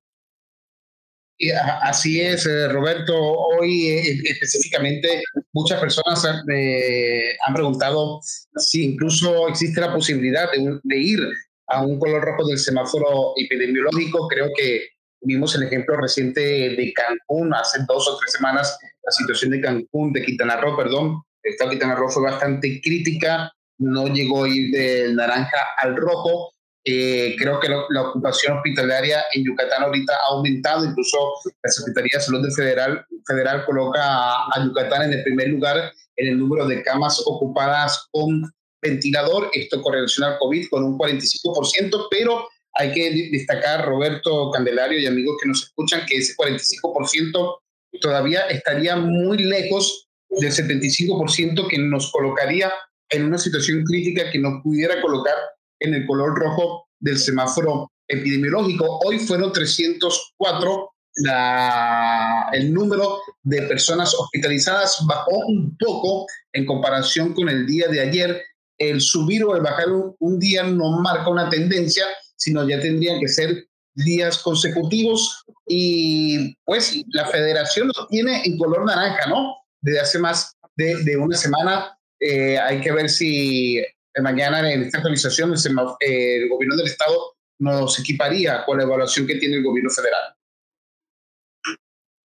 [1.82, 3.14] Así es, eh, Roberto.
[3.14, 5.22] Hoy eh, específicamente
[5.52, 8.22] muchas personas eh, han preguntado
[8.56, 10.50] si incluso existe la posibilidad
[10.84, 11.20] de ir
[11.68, 14.28] a un color rojo del semáforo epidemiológico.
[14.28, 14.88] Creo que
[15.22, 20.13] vimos el ejemplo reciente de Cancún hace dos o tres semanas, la situación de Cancún,
[20.13, 21.22] de Quintana Roo, perdón.
[21.43, 26.51] Esta Quintana Roo fue bastante crítica, no llegó a ir del naranja al rojo.
[26.88, 31.18] Eh, creo que la ocupación hospitalaria en Yucatán ahorita ha aumentado, incluso
[31.63, 36.28] la Secretaría de Salud Federal, Federal coloca a, a Yucatán en el primer lugar en
[36.28, 38.51] el número de camas ocupadas con
[38.86, 45.05] ventilador, esto correlaciona al COVID con un 45%, pero hay que destacar, Roberto Candelario y
[45.05, 47.57] amigos que nos escuchan, que ese 45%
[48.01, 52.71] todavía estaría muy lejos del 75% que nos colocaría
[53.09, 55.36] en una situación crítica que nos pudiera colocar
[55.79, 58.99] en el color rojo del semáforo epidemiológico.
[59.05, 67.47] Hoy fueron 304 la, el número de personas hospitalizadas bajó un poco en comparación con
[67.47, 68.43] el día de ayer
[68.78, 69.88] el subir o el bajar
[70.19, 72.05] un, día no marca una tendencia,
[72.36, 78.86] sino ya tendrían que ser días consecutivos y pues la federación lo tiene en color
[78.86, 79.55] naranja, ¿no?
[79.82, 81.97] Desde hace más de, de una semana.
[82.19, 83.82] Eh, hay que ver si
[84.21, 85.59] mañana en esta actualización el,
[85.99, 90.36] el gobierno del estado nos equiparía con la evaluación que tiene el gobierno federal.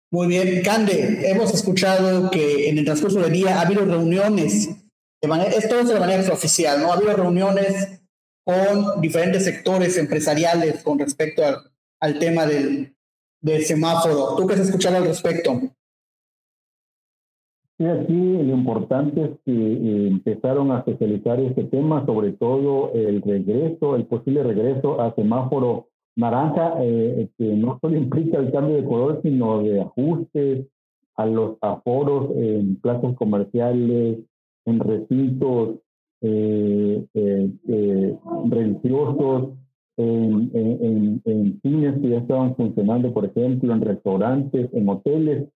[0.10, 4.70] Muy bien, Cande, hemos escuchado que en el transcurso del día ha habido reuniones,
[5.22, 6.92] de manera, esto es de manera extraoficial, ¿no?
[6.92, 8.02] Ha habido reuniones
[8.46, 11.58] con diferentes sectores empresariales con respecto al,
[12.00, 12.94] al tema del,
[13.64, 14.36] semáforo.
[14.36, 15.60] ¿Tú qué has escuchado al respecto?
[17.78, 23.22] Sí, aquí lo importante es que eh, empezaron a especializar este tema, sobre todo el
[23.22, 28.84] regreso, el posible regreso a semáforo naranja, eh, que no solo implica el cambio de
[28.84, 30.66] color, sino de ajustes
[31.16, 34.20] a los aforos en plazas comerciales,
[34.68, 35.80] en recintos
[36.22, 38.18] eh, eh, eh
[38.50, 39.54] religiosos,
[39.98, 45.48] en, en, en, cines que ya estaban funcionando, por ejemplo, en restaurantes, en hoteles,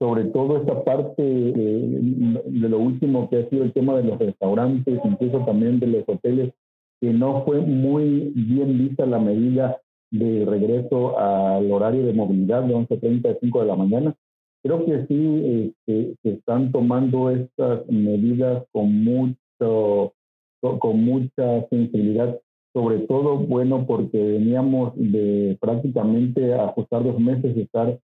[0.00, 5.00] sobre todo esta parte de lo último que ha sido el tema de los restaurantes,
[5.04, 6.52] incluso también de los hoteles,
[7.00, 9.80] que no fue muy bien vista la medida
[10.12, 14.14] de regreso al horario de movilidad de 11.30 a 5 de la mañana.
[14.62, 20.14] Creo que sí este, se están tomando estas medidas con mucho
[20.60, 22.40] con mucha sensibilidad,
[22.72, 27.98] sobre todo, bueno, porque veníamos de prácticamente ajustar dos meses de estar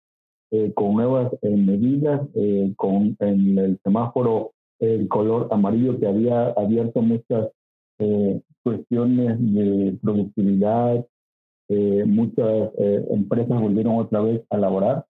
[0.50, 7.00] eh, con nuevas eh, medidas, eh, con el semáforo el color amarillo que había abierto
[7.02, 7.48] muchas
[8.62, 11.06] cuestiones de productividad,
[11.68, 15.04] eh, muchas eh, empresas volvieron otra vez a laborar.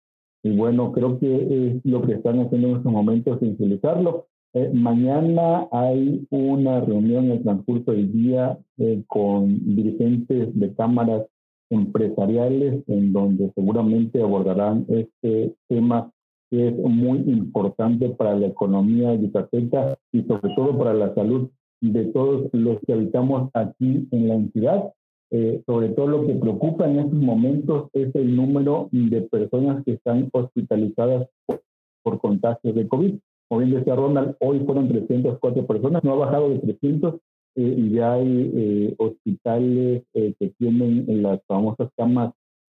[0.45, 4.27] Y bueno, creo que es lo que están haciendo en estos momentos sin utilizarlo.
[4.53, 8.55] Eh, mañana hay una reunión en el transcurso del día
[9.07, 11.25] con dirigentes de cámaras
[11.71, 16.11] empresariales en donde seguramente abordarán este tema
[16.51, 21.49] que es muy importante para la economía de Yucateca y sobre todo para la salud
[21.81, 24.93] de todos los que habitamos aquí en la entidad
[25.31, 29.93] eh, sobre todo lo que preocupa en estos momentos es el número de personas que
[29.93, 31.27] están hospitalizadas
[32.03, 33.15] por, contagios de COVID.
[33.47, 37.19] Como bien decía Ronald, hoy fueron 304 personas, no ha bajado de 300 eh,
[37.55, 42.33] y ya hay eh, hospitales que tienen las famosas camas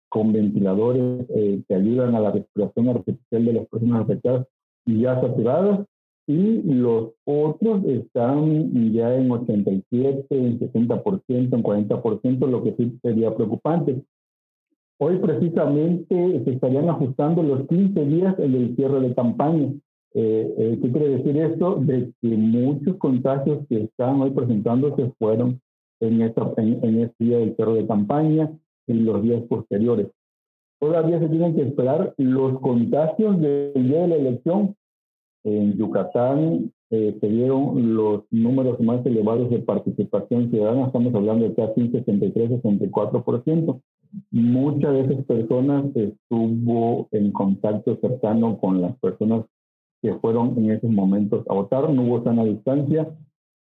[0.10, 1.26] con ventiladores
[1.68, 4.48] que ayudan a la respiración artificial de las personas afectadas
[4.86, 5.86] y ya saturadas
[6.32, 13.36] y los otros están ya en 87, en 60%, en 40%, lo que sí sería
[13.36, 14.02] preocupante.
[15.00, 19.74] Hoy precisamente se estarían ajustando los 15 días en el cierre de campaña.
[20.14, 21.76] Eh, eh, ¿Qué quiere decir esto?
[21.76, 25.60] De que muchos contagios que están hoy presentándose fueron
[26.00, 28.52] en, esta, en, en este día del cierre de campaña,
[28.88, 30.08] en los días posteriores.
[30.80, 34.76] Todavía se tienen que esperar los contagios del día de la elección
[35.44, 41.56] en Yucatán eh, se dieron los números más elevados de participación ciudadana, estamos hablando de
[41.56, 43.82] casi un 63-64%.
[44.32, 49.46] Muchas de esas personas estuvo en contacto cercano con las personas
[50.02, 53.08] que fueron en esos momentos a votar, no hubo sana distancia,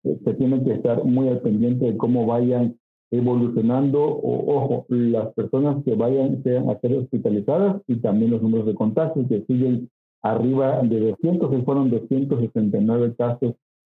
[0.05, 2.77] eh, se tiene que estar muy al pendiente de cómo vayan
[3.13, 8.67] evolucionando, o, ojo, las personas que vayan sean a ser hospitalizadas y también los números
[8.67, 9.91] de contagios que siguen
[10.23, 13.55] arriba de 200, se fueron 269 casos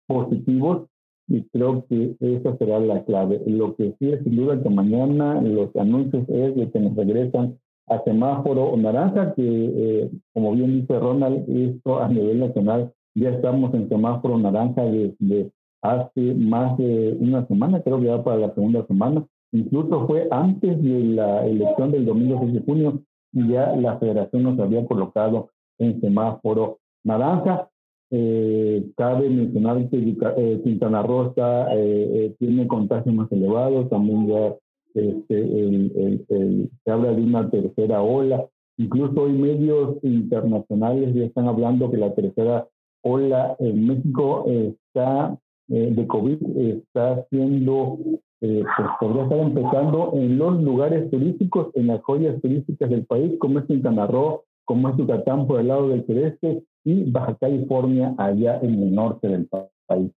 [0.08, 0.88] positivos
[1.28, 3.42] y creo que esa será la clave.
[3.48, 7.58] Lo que sí es sin duda que mañana los anuncios es de que nos regresan
[7.88, 13.74] a semáforo naranja, que eh, como bien dice Ronald, esto a nivel nacional ya estamos
[13.74, 15.52] en semáforo naranja desde
[15.82, 19.26] hace más de una semana, creo que ya para la segunda semana.
[19.52, 23.02] Incluso fue antes de la elección del domingo 6 de junio
[23.32, 25.50] y ya la federación nos había colocado
[25.80, 27.70] en semáforo naranja.
[28.12, 34.56] Eh, cabe mencionar que eh, Quintana Roo eh, tiene contagios más elevados, también ya
[34.94, 38.46] este, se habla de una tercera ola.
[38.78, 42.68] Incluso hoy medios internacionales ya están hablando que la tercera
[43.02, 47.98] ola en México está de COVID está siendo,
[48.40, 48.66] pues
[49.00, 53.66] podría estar empezando en los lugares turísticos, en las joyas turísticas del país, como es
[53.66, 58.74] Quintana Roo, como es Yucatán por el lado del sureste y Baja California allá en
[58.84, 60.12] el norte del país.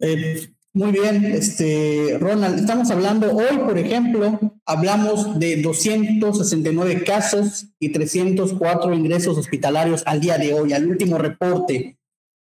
[0.00, 7.88] Eh, muy bien, este, Ronald, estamos hablando hoy, por ejemplo, hablamos de 269 casos y
[7.90, 11.98] 304 ingresos hospitalarios al día de hoy, al último reporte.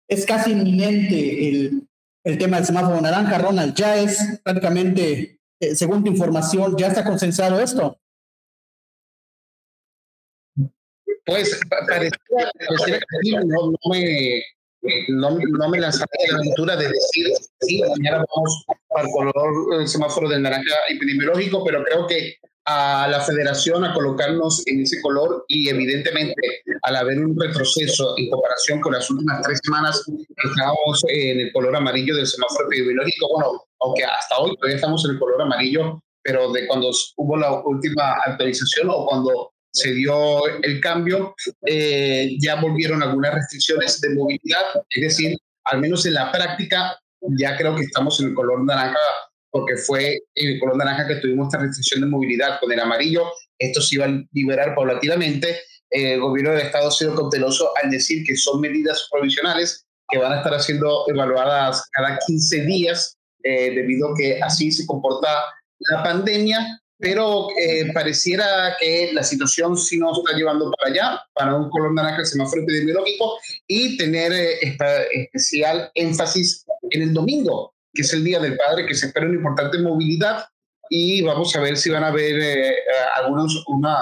[0.07, 1.87] Es casi inminente el,
[2.23, 7.03] el tema del semáforo naranja, Ronald, ya es prácticamente eh, según tu información, ya está
[7.05, 7.99] consensado esto.
[11.25, 12.51] Pues pareciera,
[13.23, 14.43] que no, me,
[15.09, 17.27] no, no me lanzaré la aventura de decir,
[17.61, 18.65] sí, mañana vamos
[18.95, 24.81] al color semáforo de naranja epidemiológico, pero creo que a la federación a colocarnos en
[24.81, 30.03] ese color y evidentemente al haber un retroceso en comparación con las últimas tres semanas
[30.43, 35.11] estábamos en el color amarillo del semáforo epidemiológico, bueno, aunque hasta hoy todavía estamos en
[35.11, 40.81] el color amarillo, pero de cuando hubo la última actualización o cuando se dio el
[40.81, 46.99] cambio, eh, ya volvieron algunas restricciones de movilidad, es decir, al menos en la práctica,
[47.37, 48.99] ya creo que estamos en el color naranja,
[49.49, 52.59] porque fue en el color naranja que tuvimos esta restricción de movilidad.
[52.59, 53.23] Con el amarillo,
[53.59, 55.61] esto se iba a liberar paulatinamente.
[55.89, 60.33] el gobierno del Estado ha sido cauteloso al decir que son medidas provisionales que van
[60.33, 65.27] a estar siendo evaluadas cada 15 días, eh, debido a que así se comporta
[65.79, 71.55] la pandemia pero eh, pareciera que la situación sí nos está llevando para allá, para
[71.55, 74.59] un color naranja semáforo epidemiológico y tener eh,
[75.13, 79.35] especial énfasis en el domingo, que es el Día del Padre, que se espera una
[79.35, 80.45] importante movilidad
[80.89, 82.75] y vamos a ver si van a haber eh,
[83.15, 83.97] algunas una,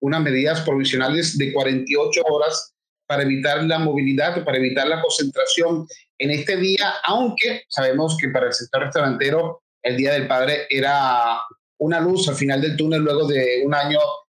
[0.00, 2.74] unas medidas provisionales de 48 horas
[3.06, 5.86] para evitar la movilidad, para evitar la concentración
[6.18, 11.40] en este día, aunque sabemos que para el sector restaurantero el Día del Padre era
[11.78, 13.98] una luz al final del túnel luego de un año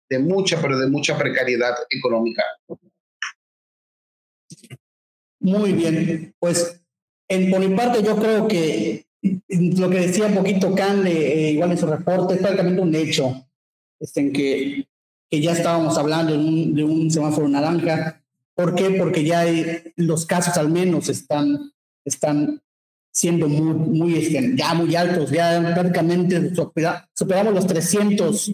[0.08, 2.44] de mucha, pero de mucha precariedad económica.
[5.40, 6.80] Muy bien, pues
[7.28, 9.06] en, por mi parte yo creo que
[9.50, 13.46] lo que decía un poquito Can, eh, igual en su reporte, es prácticamente un hecho,
[14.00, 14.88] este, en que,
[15.30, 18.22] que ya estábamos hablando de un, de un semáforo naranja.
[18.54, 18.90] ¿Por qué?
[18.90, 21.72] Porque ya hay, los casos al menos están,
[22.04, 22.62] están
[23.16, 26.52] siendo muy, muy, este, ya muy altos, ya prácticamente
[27.14, 28.52] superamos los 300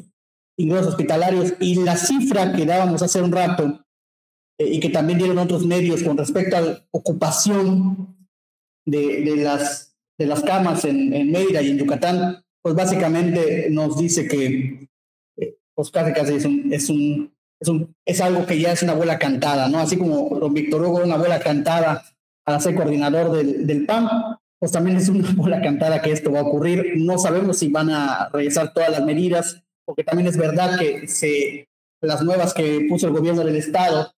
[0.57, 3.85] ingresos hospitalarios y la cifra que dábamos hace un rato
[4.61, 8.29] eh, y que también dieron otros medios con respecto a la ocupación
[8.87, 13.99] de, de las, de las camas en, en Mérida y en Yucatán, pues básicamente nos
[13.99, 14.89] dice que
[15.39, 18.85] eh, pues casi casi es un, es un, es un, es algo que ya es
[18.85, 19.81] una abuela cantada, ¿no?
[19.81, 22.05] Así como don Víctor Hugo, una abuela cantada
[22.45, 24.09] para ser coordinador del, del PAN,
[24.63, 26.93] pues también es una bola cantada que esto va a ocurrir.
[26.95, 31.69] No sabemos si van a regresar todas las medidas, porque también es verdad que se,
[32.01, 34.13] las nuevas que puso el gobierno del Estado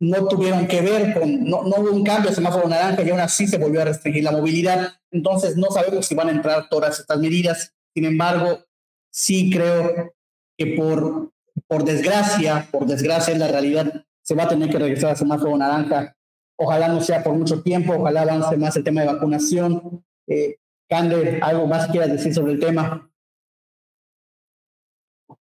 [0.00, 3.20] no tuvieron que ver con, no, no hubo un cambio de semáforo naranja y aún
[3.20, 4.94] así se volvió a restringir la movilidad.
[5.10, 7.74] Entonces no sabemos si van a entrar todas estas medidas.
[7.92, 8.64] Sin embargo,
[9.12, 10.14] sí creo
[10.56, 11.32] que por,
[11.66, 15.54] por desgracia, por desgracia en la realidad, se va a tener que regresar a semáforo
[15.54, 16.15] naranja
[16.58, 20.04] Ojalá no sea por mucho tiempo, ojalá avance más el tema de vacunación.
[20.26, 20.56] Eh,
[20.88, 23.10] Cande, ¿algo más quieras decir sobre el tema?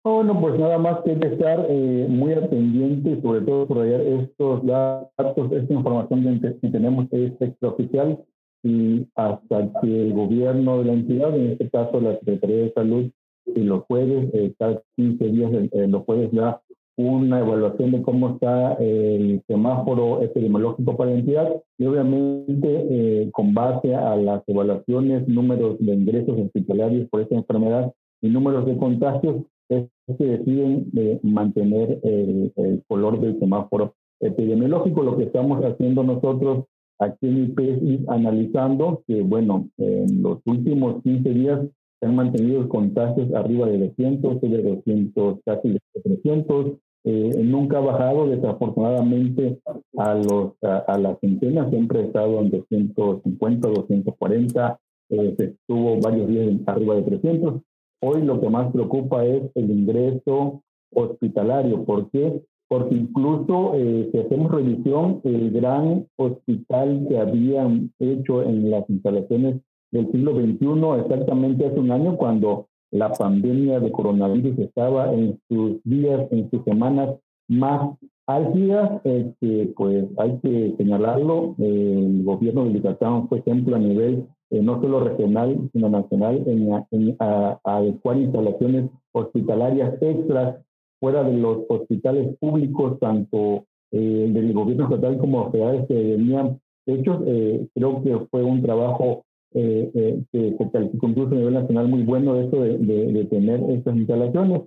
[0.04, 5.74] Bueno, pues nada más que estar eh, muy atendiente, sobre todo por estos datos, esta
[5.74, 8.24] información que tenemos es extraoficial
[8.64, 13.12] y hasta que el gobierno de la entidad, en este caso la Secretaría de Salud,
[13.46, 16.62] y los jueves, eh, cada 15 días, eh, los jueves ya
[16.96, 23.54] una evaluación de cómo está el semáforo epidemiológico para la entidad y obviamente eh, con
[23.54, 27.92] base a las evaluaciones, números de ingresos hospitalarios por esta enfermedad
[28.22, 29.88] y números de contagios, es
[30.18, 32.52] que deciden eh, mantener el,
[32.88, 35.04] color del semáforo epidemiológico.
[35.04, 36.66] Lo que estamos haciendo nosotros
[37.00, 41.60] aquí en IPES analizando que, bueno, en los últimos 15 días
[42.04, 46.74] se han mantenido contagios arriba de 200, de 200, casi de 300.
[47.06, 49.60] Eh, nunca ha bajado, desafortunadamente,
[49.98, 54.80] a, los, a, la centena, siempre ha estado en 250, 240,
[55.10, 57.62] eh, se estuvo varios días arriba de 300.
[58.02, 60.62] Hoy lo que más preocupa es el ingreso
[60.94, 61.86] hospitalario.
[61.86, 62.42] ¿Por qué?
[62.68, 69.62] Porque incluso eh, si hacemos revisión, el gran hospital que habían hecho en las instalaciones
[69.94, 75.82] del siglo XXI, exactamente hace un año, cuando la pandemia de coronavirus estaba en sus
[75.84, 77.16] días, en sus semanas
[77.48, 84.26] más álgidas, este, pues hay que señalarlo, el gobierno de Yucatán fue ejemplo a nivel
[84.50, 87.18] eh, no solo regional, sino nacional, en,
[87.64, 90.58] adecuar instalaciones hospitalarias extras
[91.00, 97.22] fuera de los hospitales públicos, tanto eh, del gobierno estatal como federales que venían hechos.
[97.26, 102.36] Eh, creo que fue un trabajo eh, eh, que se a nivel nacional muy bueno
[102.36, 104.64] eso de, de, tener estas instalaciones.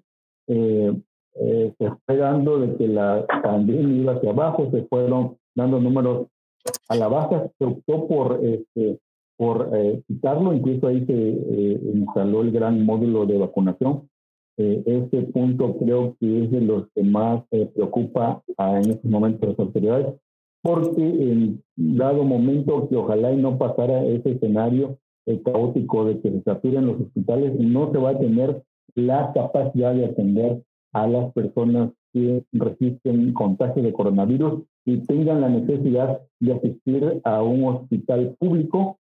[0.49, 0.93] Eh,
[1.39, 6.29] eh, se fue dando de que la pandemia iba hacia abajo, se fueron dando números
[6.89, 8.99] a la baja, se optó por este,
[9.37, 14.09] por eh, quitarlo, incluso ahí se eh, instaló el gran módulo de vacunación.
[14.59, 19.59] Este punto creo que es de los que más preocupa a, en estos momentos las
[19.59, 20.15] autoridades,
[20.67, 24.99] porque en dado momento que ojalá y no pasara ese escenario
[25.45, 28.65] caótico de que se saturen los hospitales, no se va a tener
[28.97, 30.63] la capacidad de atender
[30.93, 37.43] a las personas que resisten contagios de coronavirus y tengan la necesidad de asistir a
[37.45, 38.99] un hospital público,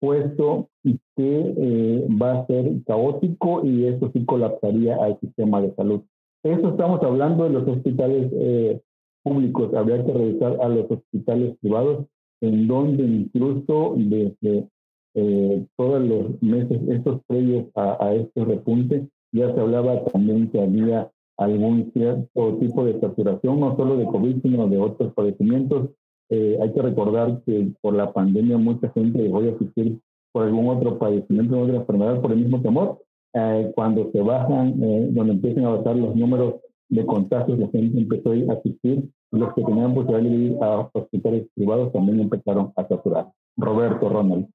[0.00, 6.00] puesto que eh, va a ser caótico y eso sí colapsaría al sistema de salud.
[6.42, 8.80] Eso estamos hablando de los hospitales eh,
[9.24, 9.74] públicos.
[9.74, 12.06] Habría que revisar a los hospitales privados,
[12.40, 14.68] en donde incluso desde
[15.14, 20.60] eh, todos los meses, estos previos a, a este repunte, ya se hablaba también que
[20.60, 25.90] había algún cierto tipo de saturación, no solo de COVID, sino de otros padecimientos.
[26.30, 29.98] Eh, hay que recordar que por la pandemia mucha gente dejó de asistir
[30.32, 33.02] por algún otro padecimiento, otra enfermedad, por el mismo temor.
[33.34, 36.54] Eh, cuando se bajan, eh, donde empiezan a bajar los números
[36.88, 39.08] de contagios, la gente empezó a asistir.
[39.30, 43.32] Los que tenían posibilidad de ir a hospitales privados también empezaron a saturar.
[43.56, 44.48] Roberto, Ronald.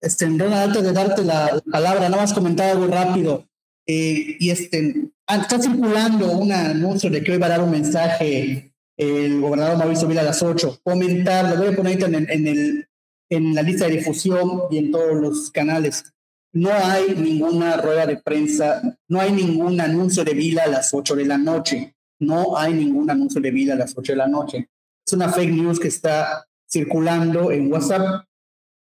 [0.00, 3.44] Este, Ronald, antes de darte la palabra, nada más comentar algo rápido.
[3.86, 7.70] Eh, y este, ah, está circulando un anuncio de que hoy va a dar un
[7.70, 10.80] mensaje el gobernador Mauricio Vila a las 8.
[10.82, 12.88] Comentar, lo voy a poner en, en, el,
[13.30, 16.12] en la lista de difusión y en todos los canales.
[16.52, 21.14] No hay ninguna rueda de prensa, no hay ningún anuncio de Vila a las 8
[21.14, 21.94] de la noche.
[22.20, 24.68] No hay ningún anuncio de Vila a las 8 de la noche.
[25.06, 28.24] Es una fake news que está circulando en WhatsApp,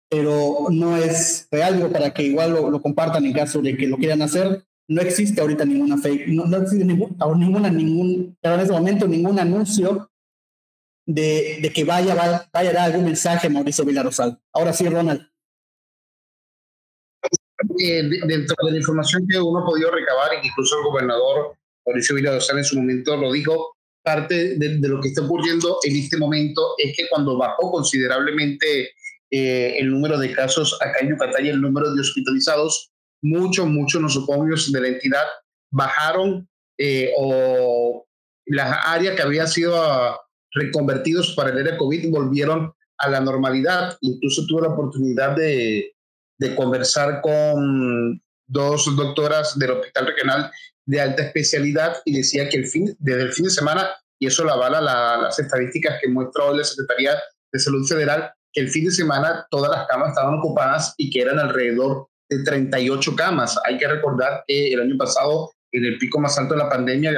[0.08, 3.96] pero no es real, para que igual lo, lo compartan en caso de que lo
[3.96, 9.06] quieran hacer no existe ahorita ninguna fake, no, no existe ningún, ninguna, en ese momento
[9.06, 10.10] ningún anuncio
[11.06, 14.40] de, que vaya, a dar algún mensaje Mauricio Villarosal.
[14.52, 15.28] Ahora sí, Ronald.
[17.78, 21.56] Eh, dentro de la información que uno ha podido recabar, incluso el gobernador
[21.90, 25.96] Mauricio Villarosal en su momento lo dijo, parte de, de, lo que está ocurriendo en
[25.96, 28.92] este momento es que cuando bajó considerablemente
[29.30, 32.90] eh, el número de casos acá en Yucatán y el número de hospitalizados,
[33.22, 35.24] muchos, muchos nosocomios de la entidad
[35.70, 38.06] bajaron eh, o
[38.46, 40.14] las áreas que habían sido uh,
[40.52, 43.96] reconvertidos para el área COVID volvieron a la normalidad.
[44.00, 45.92] Incluso tuve la oportunidad de,
[46.38, 50.50] de conversar con dos doctoras del Hospital Regional
[50.90, 54.42] de Alta Especialidad y decía que el fin, desde el fin de semana, y eso
[54.42, 57.12] lo avala la, las estadísticas que muestra hoy la Secretaría
[57.52, 61.20] de Salud Federal, que el fin de semana todas las camas estaban ocupadas y que
[61.20, 63.56] eran alrededor de 38 camas.
[63.66, 67.16] Hay que recordar que el año pasado, en el pico más alto de la pandemia,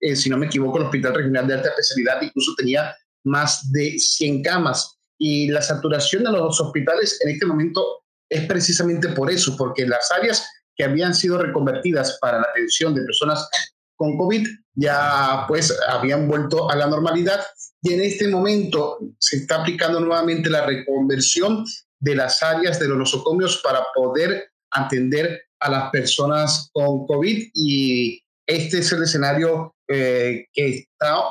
[0.00, 3.96] eh, si no me equivoco, el Hospital Regional de Alta Especialidad incluso tenía más de
[3.96, 4.98] 100 camas.
[5.18, 10.10] Y la saturación de los hospitales en este momento es precisamente por eso, porque las
[10.10, 10.44] áreas
[10.76, 13.48] que habían sido reconvertidas para la atención de personas
[13.96, 17.40] con COVID ya pues habían vuelto a la normalidad
[17.80, 21.64] y en este momento se está aplicando nuevamente la reconversión
[22.00, 28.20] de las áreas de los nosocomios para poder atender a las personas con COVID y
[28.46, 30.86] este es el escenario eh, que,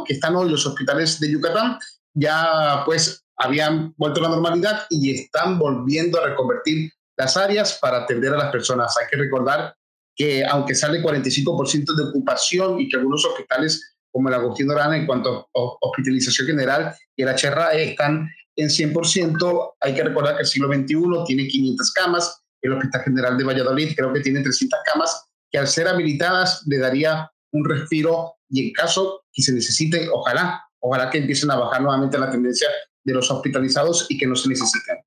[0.08, 1.78] que están hoy los hospitales de Yucatán.
[2.16, 8.00] Ya pues habían vuelto a la normalidad y están volviendo a reconvertir las áreas para
[8.00, 8.96] atender a las personas.
[8.98, 9.76] Hay que recordar
[10.16, 15.08] que aunque sale 45% de ocupación y que algunos hospitales como el Agustín Dorana en
[15.08, 19.74] cuanto a hospitalización general y el HRA están en 100%.
[19.82, 23.96] Hay que recordar que el siglo XXI tiene 500 camas, el Hospital General de Valladolid
[23.96, 28.74] creo que tiene 300 camas, que al ser habilitadas le daría un respiro y en
[28.74, 32.68] caso que se necesite, ojalá, ojalá que empiecen a bajar nuevamente la tendencia
[33.04, 34.98] de los hospitalizados y que no se necesiten.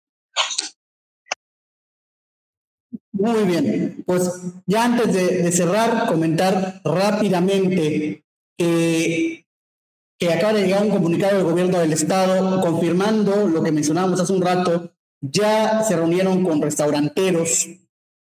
[3.18, 4.30] Muy bien, pues
[4.66, 8.24] ya antes de, cerrar, comentar rápidamente
[8.58, 14.32] que acaba de llegar un comunicado del gobierno del estado confirmando lo que mencionábamos hace
[14.32, 14.92] un rato.
[15.20, 17.68] Ya se reunieron con restauranteros.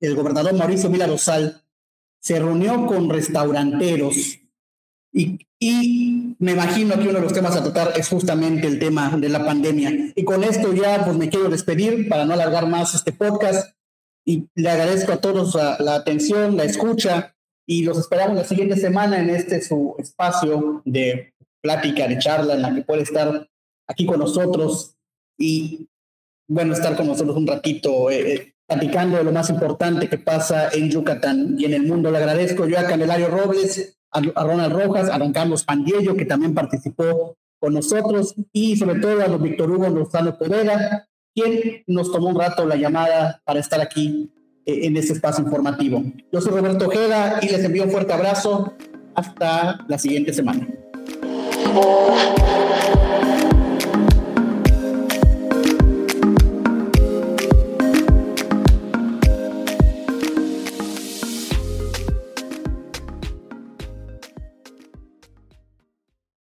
[0.00, 1.62] El gobernador Mauricio Mila Rosal
[2.20, 4.38] se reunió con restauranteros
[5.12, 9.16] y, y me imagino que uno de los temas a tratar es justamente el tema
[9.16, 10.12] de la pandemia.
[10.14, 13.74] Y con esto ya pues me quiero despedir para no alargar más este podcast
[14.24, 17.34] y le agradezco a todos la, atención, la escucha
[17.66, 22.62] y los esperamos la siguiente semana en este su espacio de plática, de charla en
[22.62, 23.48] la que puede estar
[23.86, 24.96] aquí con nosotros
[25.38, 25.88] y,
[26.48, 30.70] bueno, estar con nosotros un ratito eh, eh, platicando de lo más importante que pasa
[30.70, 32.10] en Yucatán y en el mundo.
[32.10, 36.54] Le agradezco yo a Candelario Robles, a, Ronald Rojas, a don Carlos Pandiello, que también
[36.54, 42.28] participó con nosotros, y sobre todo a los Víctor Hugo Lozano Pereira, quien nos tomó
[42.28, 44.30] un rato la llamada para estar aquí
[44.64, 46.02] eh, en este espacio informativo.
[46.32, 48.72] Yo soy Roberto Ojeda y les envío un fuerte abrazo.
[49.14, 50.66] Hasta la siguiente semana.